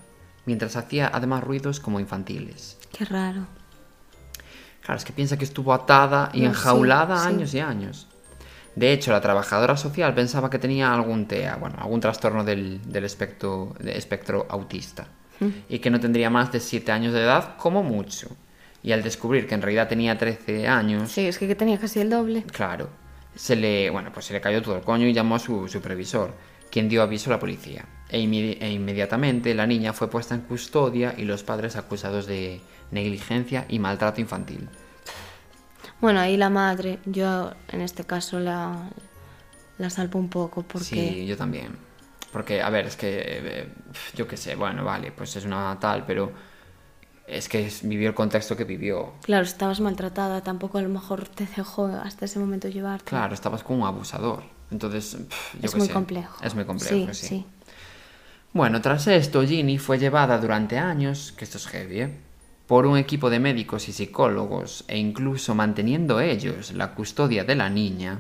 [0.48, 2.78] mientras hacía además ruidos como infantiles.
[2.92, 3.46] qué raro.
[4.82, 7.28] Claro, es que piensa que estuvo atada y No, enjaulada sí, sí.
[7.36, 8.08] años y años.
[8.76, 13.04] De hecho, la trabajadora social pensaba que tenía algún TEA, bueno, algún trastorno del, del
[13.06, 15.08] espectro, espectro autista,
[15.68, 18.30] y que no tendría más de 7 años de edad como mucho.
[18.84, 22.10] Y al descubrir que en realidad tenía 13 años, Sí, es que tenía casi el
[22.12, 22.44] doble.
[22.44, 22.90] Claro.
[23.36, 26.34] Se le, bueno, pues se le cayó todo el coño y llamó a su supervisor,
[26.72, 27.86] quien dio aviso a la policía.
[28.10, 32.62] E, inmedi- e inmediatamente la niña fue puesta en custodia y los padres acusados de
[32.92, 34.70] negligencia y maltrato infantil.
[36.00, 38.90] Bueno, ahí la madre, yo en este caso la,
[39.78, 40.86] la salvo un poco porque...
[40.86, 41.76] Sí, yo también.
[42.32, 43.68] Porque, a ver, es que, eh,
[44.16, 46.32] yo qué sé, bueno, vale, pues es una tal, pero
[47.26, 49.14] es que vivió el contexto que vivió.
[49.24, 53.06] Claro, estabas maltratada, tampoco a lo mejor te dejó hasta ese momento llevarte.
[53.10, 54.44] Claro, estabas con un abusador.
[54.72, 55.18] Entonces,
[55.54, 56.44] yo es qué muy sé, complejo.
[56.44, 57.28] Es muy complejo, sí.
[57.28, 57.46] sí.
[58.54, 62.10] Bueno, tras esto, Ginny fue llevada durante años, que esto es heavy, ¿eh?
[62.68, 67.70] por un equipo de médicos y psicólogos, e incluso manteniendo ellos la custodia de la
[67.70, 68.20] niña,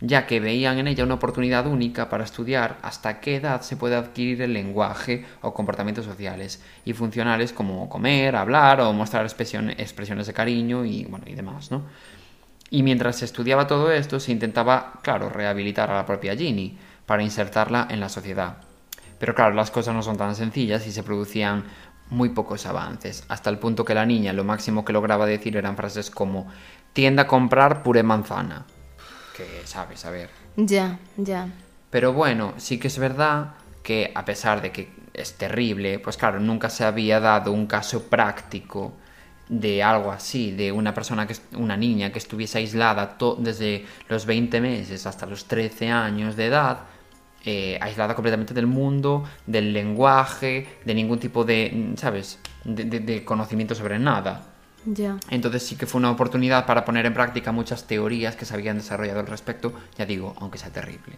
[0.00, 3.96] ya que veían en ella una oportunidad única para estudiar hasta qué edad se puede
[3.96, 10.32] adquirir el lenguaje o comportamientos sociales y funcionales como comer, hablar o mostrar expresiones de
[10.32, 11.82] cariño y, bueno, y demás, ¿no?
[12.70, 17.22] Y mientras se estudiaba todo esto, se intentaba, claro, rehabilitar a la propia Ginny para
[17.22, 18.58] insertarla en la sociedad.
[19.18, 21.64] Pero claro, las cosas no son tan sencillas y se producían
[22.10, 25.76] muy pocos avances, hasta el punto que la niña lo máximo que lograba decir eran
[25.76, 26.46] frases como
[26.92, 28.64] tienda a comprar puré manzana.
[29.36, 30.30] Que sabes, a ver.
[30.56, 31.48] Ya, ya.
[31.90, 36.40] Pero bueno, sí que es verdad que a pesar de que es terrible, pues claro,
[36.40, 38.94] nunca se había dado un caso práctico
[39.48, 44.60] de algo así, de una persona que una niña que estuviese aislada desde los 20
[44.60, 46.80] meses hasta los 13 años de edad,
[47.44, 53.98] eh, aislada completamente del mundo, del lenguaje, de ningún tipo de, ¿sabes?, de, conocimiento sobre
[53.98, 54.44] nada.
[54.84, 55.16] Ya.
[55.30, 58.76] Entonces sí que fue una oportunidad para poner en práctica muchas teorías que se habían
[58.76, 61.16] desarrollado al respecto, ya digo, aunque sea terrible.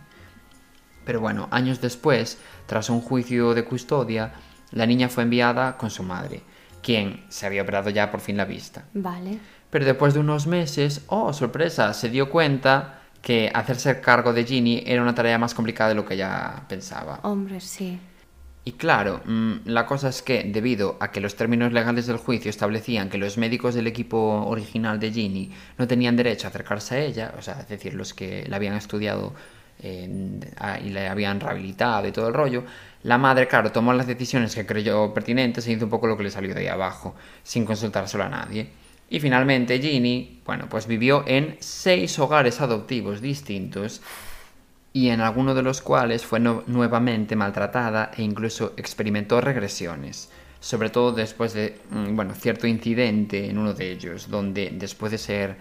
[1.04, 4.34] Pero bueno, años después, tras un juicio de custodia,
[4.70, 6.42] la niña fue enviada con su madre
[6.82, 8.84] quien se había operado ya por fin la vista.
[8.94, 9.38] Vale.
[9.70, 14.82] Pero después de unos meses, oh, sorpresa, se dio cuenta que hacerse cargo de Ginny
[14.86, 17.20] era una tarea más complicada de lo que ella pensaba.
[17.22, 17.98] Hombre, sí.
[18.64, 22.50] Y claro, mm, la cosa es que, debido a que los términos legales del juicio
[22.50, 26.98] establecían que los médicos del equipo original de Ginny no tenían derecho a acercarse a
[27.00, 29.34] ella, o sea, es decir, los que la habían estudiado
[29.82, 32.64] y le habían rehabilitado y todo el rollo,
[33.02, 36.24] la madre, claro, tomó las decisiones que creyó pertinentes e hizo un poco lo que
[36.24, 38.68] le salió de ahí abajo, sin consultárselo a nadie.
[39.08, 44.02] Y finalmente Ginny, bueno, pues vivió en seis hogares adoptivos distintos
[44.92, 51.12] y en alguno de los cuales fue nuevamente maltratada e incluso experimentó regresiones, sobre todo
[51.12, 55.56] después de, mm, bueno, cierto incidente en uno de ellos, donde después de ser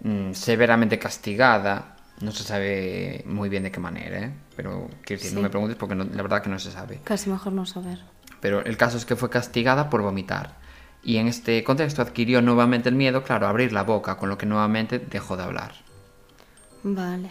[0.00, 4.34] mm, severamente castigada, no se sabe muy bien de qué manera, ¿eh?
[4.56, 7.00] Pero quiero decir, no me preguntes porque la verdad que no se sabe.
[7.04, 8.00] Casi mejor no saber.
[8.40, 10.56] Pero el caso es que fue castigada por vomitar.
[11.02, 14.38] Y en este contexto adquirió nuevamente el miedo, claro, a abrir la boca, con lo
[14.38, 15.72] que nuevamente dejó de hablar.
[16.82, 17.30] Vale.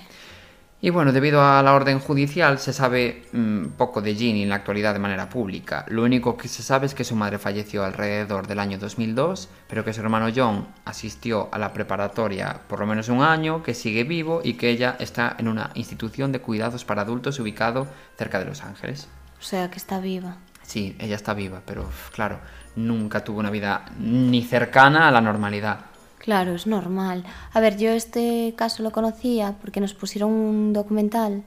[0.82, 4.56] Y bueno, debido a la orden judicial se sabe mm, poco de Ginny en la
[4.56, 5.86] actualidad de manera pública.
[5.88, 9.84] Lo único que se sabe es que su madre falleció alrededor del año 2002, pero
[9.84, 14.04] que su hermano John asistió a la preparatoria por lo menos un año, que sigue
[14.04, 18.46] vivo y que ella está en una institución de cuidados para adultos ubicado cerca de
[18.46, 19.08] Los Ángeles.
[19.40, 20.38] O sea, que está viva.
[20.62, 22.40] Sí, ella está viva, pero claro,
[22.76, 25.80] nunca tuvo una vida ni cercana a la normalidad.
[26.26, 27.24] Claro, es normal.
[27.54, 31.44] A ver, yo este caso lo conocía porque nos pusieron un documental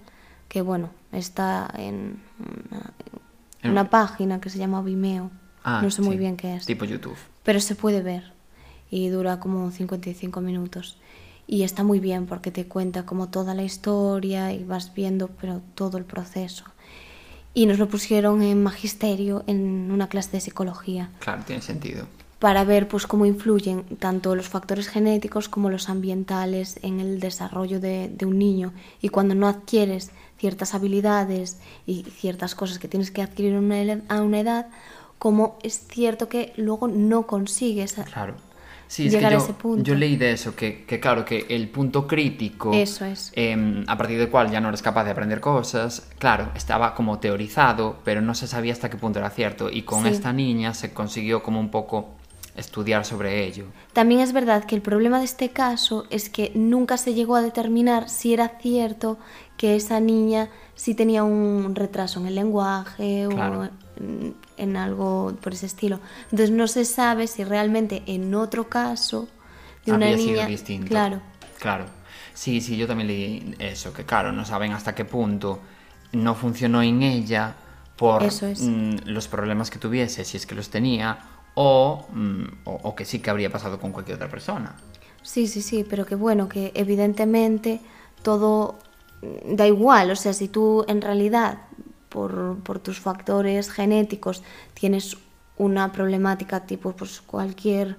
[0.49, 2.23] que, bueno, está en
[3.65, 5.33] una, página que se llama Vimeo.
[5.65, 6.67] Ah, no sé muy bien qué es.
[6.67, 7.17] Tipo YouTube.
[7.43, 8.33] Pero se puede ver
[8.89, 10.97] y dura como 55 minutos.
[11.49, 15.61] Y está muy bien porque te cuenta como toda la historia y vas viendo pero
[15.75, 16.63] todo el proceso.
[17.53, 21.11] Y nos lo pusieron en magisterio en una clase de psicología.
[21.19, 22.07] Claro, tiene sentido
[22.39, 27.81] para ver pues cómo influyen tanto los factores genéticos como los ambientales en el desarrollo
[27.81, 33.23] de, un niño y cuando no adquieres ciertas habilidades y ciertas cosas que tienes que
[33.23, 34.69] adquirir a una edad,
[35.19, 38.37] como es cierto que luego no consigues claro.
[38.97, 39.83] llegar a ese punto.
[39.83, 43.33] Yo leí de eso, que, claro, que el punto crítico, eso es.
[43.35, 47.19] Em, a partir del cual ya no eres capaz de aprender cosas, claro, estaba como
[47.19, 49.71] teorizado, pero no se sabía hasta qué punto era cierto.
[49.71, 52.18] Y con esta niña se consiguió como un poco
[52.59, 53.67] estudiar sobre ello.
[53.93, 57.43] También es verdad que el problema de este caso es que nunca se llegó a
[57.43, 59.19] determinar si era cierto
[59.57, 63.69] que esa niña sí tenía un retraso en el lenguaje o
[64.57, 66.01] en, algo por ese estilo.
[66.25, 69.29] Entonces no se sabe si realmente en otro caso
[69.85, 70.17] de una niña...
[70.19, 70.89] Sido distinto.
[70.89, 71.21] Claro.
[71.59, 71.87] Claro.
[72.35, 75.61] Sí, sí, yo también leí eso, que claro, no saben hasta qué punto
[76.13, 77.55] no funcionó en ella
[77.97, 81.19] por mm, los problemas que tuviese, si es que los tenía,
[81.59, 84.77] Mm, o, que sí que habría pasado con cualquier otra persona.
[85.23, 87.81] Sí, sí, sí, pero que bueno, que evidentemente
[88.23, 88.79] todo
[89.23, 91.59] mm, da igual, o sea, si tú en realidad
[92.09, 94.43] por, por tus factores genéticos
[94.75, 95.17] tienes
[95.57, 97.97] una problemática tipo pues cualquier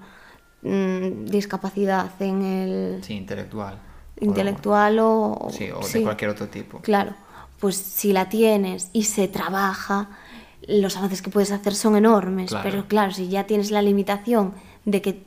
[0.62, 3.04] mm, discapacidad en el...
[3.04, 3.78] Sí, intelectual.
[4.20, 5.48] Intelectual o...
[5.50, 6.80] sí, o de cualquier otro tipo.
[6.80, 7.12] Claro,
[7.58, 10.08] pues si la tienes y se trabaja,
[10.66, 14.52] los avances que puedes hacer son enormes, pero claro, si ya tienes la limitación
[14.84, 15.22] de que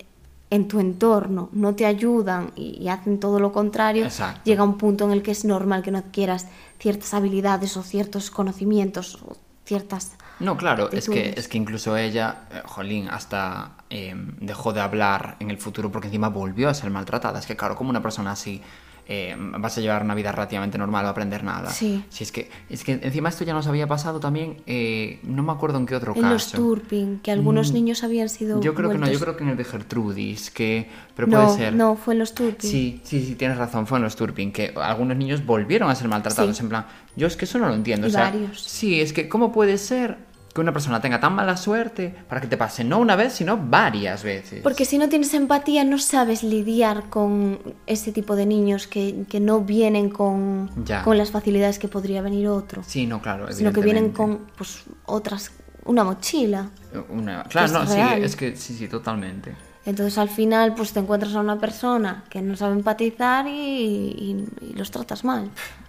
[0.50, 4.08] en tu entorno no te ayudan y, hacen todo lo contrario,
[4.44, 8.30] llega un punto en el que es normal que no adquieras ciertas habilidades o ciertos
[8.30, 10.12] conocimientos o ciertas...
[10.40, 15.38] No, claro, es que, es que incluso ella, eh, Jolín, hasta em, dejó de hablar
[15.40, 17.40] en el futuro porque encima volvió a ser maltratada.
[17.40, 18.62] Es que claro, como una persona así
[19.08, 21.70] eh, vas a llevar una vida relativamente normal o aprender nada.
[21.70, 22.04] Sí.
[22.10, 25.52] Si es que, es que encima esto ya nos había pasado también, eh, no me
[25.52, 26.34] acuerdo en qué otro En caso.
[26.34, 28.58] los Turpin, que algunos niños habían sido.
[28.58, 30.90] Mm, Yo creo que no, yo creo que en el de Gertrudis, que...
[31.16, 31.76] Pero no, puede ser.
[31.76, 32.70] no, fue en los Turpin.
[32.70, 36.08] Sí, sí, sí, tienes razón, fue en los Turpin, que algunos niños volvieron a ser
[36.08, 36.64] maltratados, Sí.
[36.64, 36.86] en plan,
[37.16, 38.08] yo es que eso no lo entiendo.
[38.08, 38.62] Y o sea, varios.
[38.62, 40.18] Sí, es que ¿cómo puede ser
[40.54, 43.58] que una persona tenga tan mala suerte para que te pase no una vez, sino
[43.58, 44.62] varias veces?
[44.62, 49.40] Porque si no tienes empatía, no sabes lidiar con ese tipo de niños que, que
[49.40, 51.02] no vienen con, Ya.
[51.04, 54.84] con las facilidades que podría venir otro, Sí, no, claro, sino que vienen con pues,
[55.06, 55.52] otras,
[55.86, 56.70] una mochila.
[57.10, 57.44] Una...
[57.46, 59.56] Claro, es no, sí, es que sí, sí, totalmente.
[59.86, 64.48] Entonces al final pues te encuentras a una persona que no sabe empatizar y, y-
[64.70, 65.50] y los tratas mal.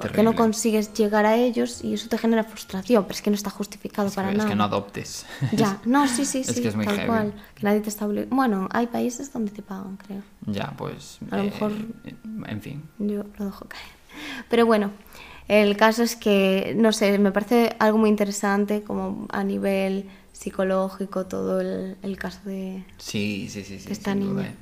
[0.00, 0.30] Porque Terrible.
[0.30, 3.50] no consigues llegar a ellos y eso te genera frustración, pero es que no está
[3.50, 4.50] justificado Es, para que, es nada.
[4.50, 5.26] que no adoptes.
[5.52, 7.08] Ya, no, sí, sí, Es sí, que es muy tal heavy.
[7.08, 7.32] cual.
[7.56, 8.36] Que nadie te está obligando.
[8.36, 10.22] Bueno, hay países donde te pagan, creo.
[10.46, 11.18] ya, pues...
[11.32, 11.72] A lo eh, mejor-
[12.46, 12.82] En fin.
[12.98, 13.84] Yo lo dejo caer.
[14.48, 14.90] Pero bueno,
[15.48, 21.26] el caso es que, no sé, me parece algo muy interesante como a nivel psicológico
[21.26, 22.84] todo el, el caso de...
[22.98, 23.90] Sí, sí, sí, sí.
[23.90, 24.46] Esta niña.
[24.46, 24.54] eh.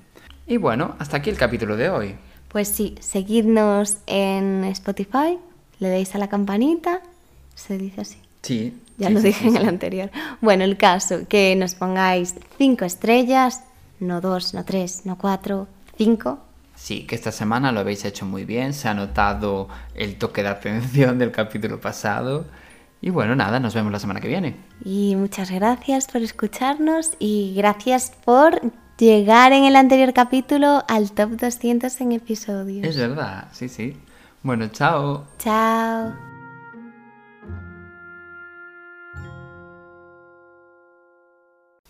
[0.47, 2.15] Y bueno, hasta aquí el capítulo de hoy.
[2.49, 5.39] Pues sí, seguidnos en Spotify,
[5.79, 7.03] le dais a la campanita,
[7.55, 8.19] se dice así.
[8.43, 8.81] Sí.
[8.99, 10.11] Ya sí, lo sí, dije sí, en el anterior.
[10.41, 13.63] Bueno, el caso, que nos pongáis cinco estrellas,
[14.01, 15.69] no dos, no tres, no cuatro,
[15.99, 16.39] cinco.
[16.77, 20.49] Sí, que esta semana lo habéis hecho muy bien, se ha notado el toque de
[20.49, 22.47] atención del capítulo pasado.
[23.01, 24.57] Y bueno, nada, nos vemos la semana que viene.
[24.85, 28.61] Y muchas gracias por escucharnos y gracias por
[28.99, 32.87] llegar en el anterior capítulo al top 200 en episodios.
[32.87, 33.97] Es verdad, sí, sí.
[34.43, 35.27] Bueno, chao.
[35.39, 36.15] Chao.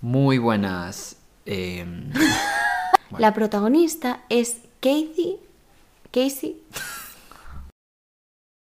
[0.00, 1.16] Muy buenas.
[1.44, 2.12] em,
[3.18, 5.38] La protagonista es Casey.
[6.10, 6.60] Casey.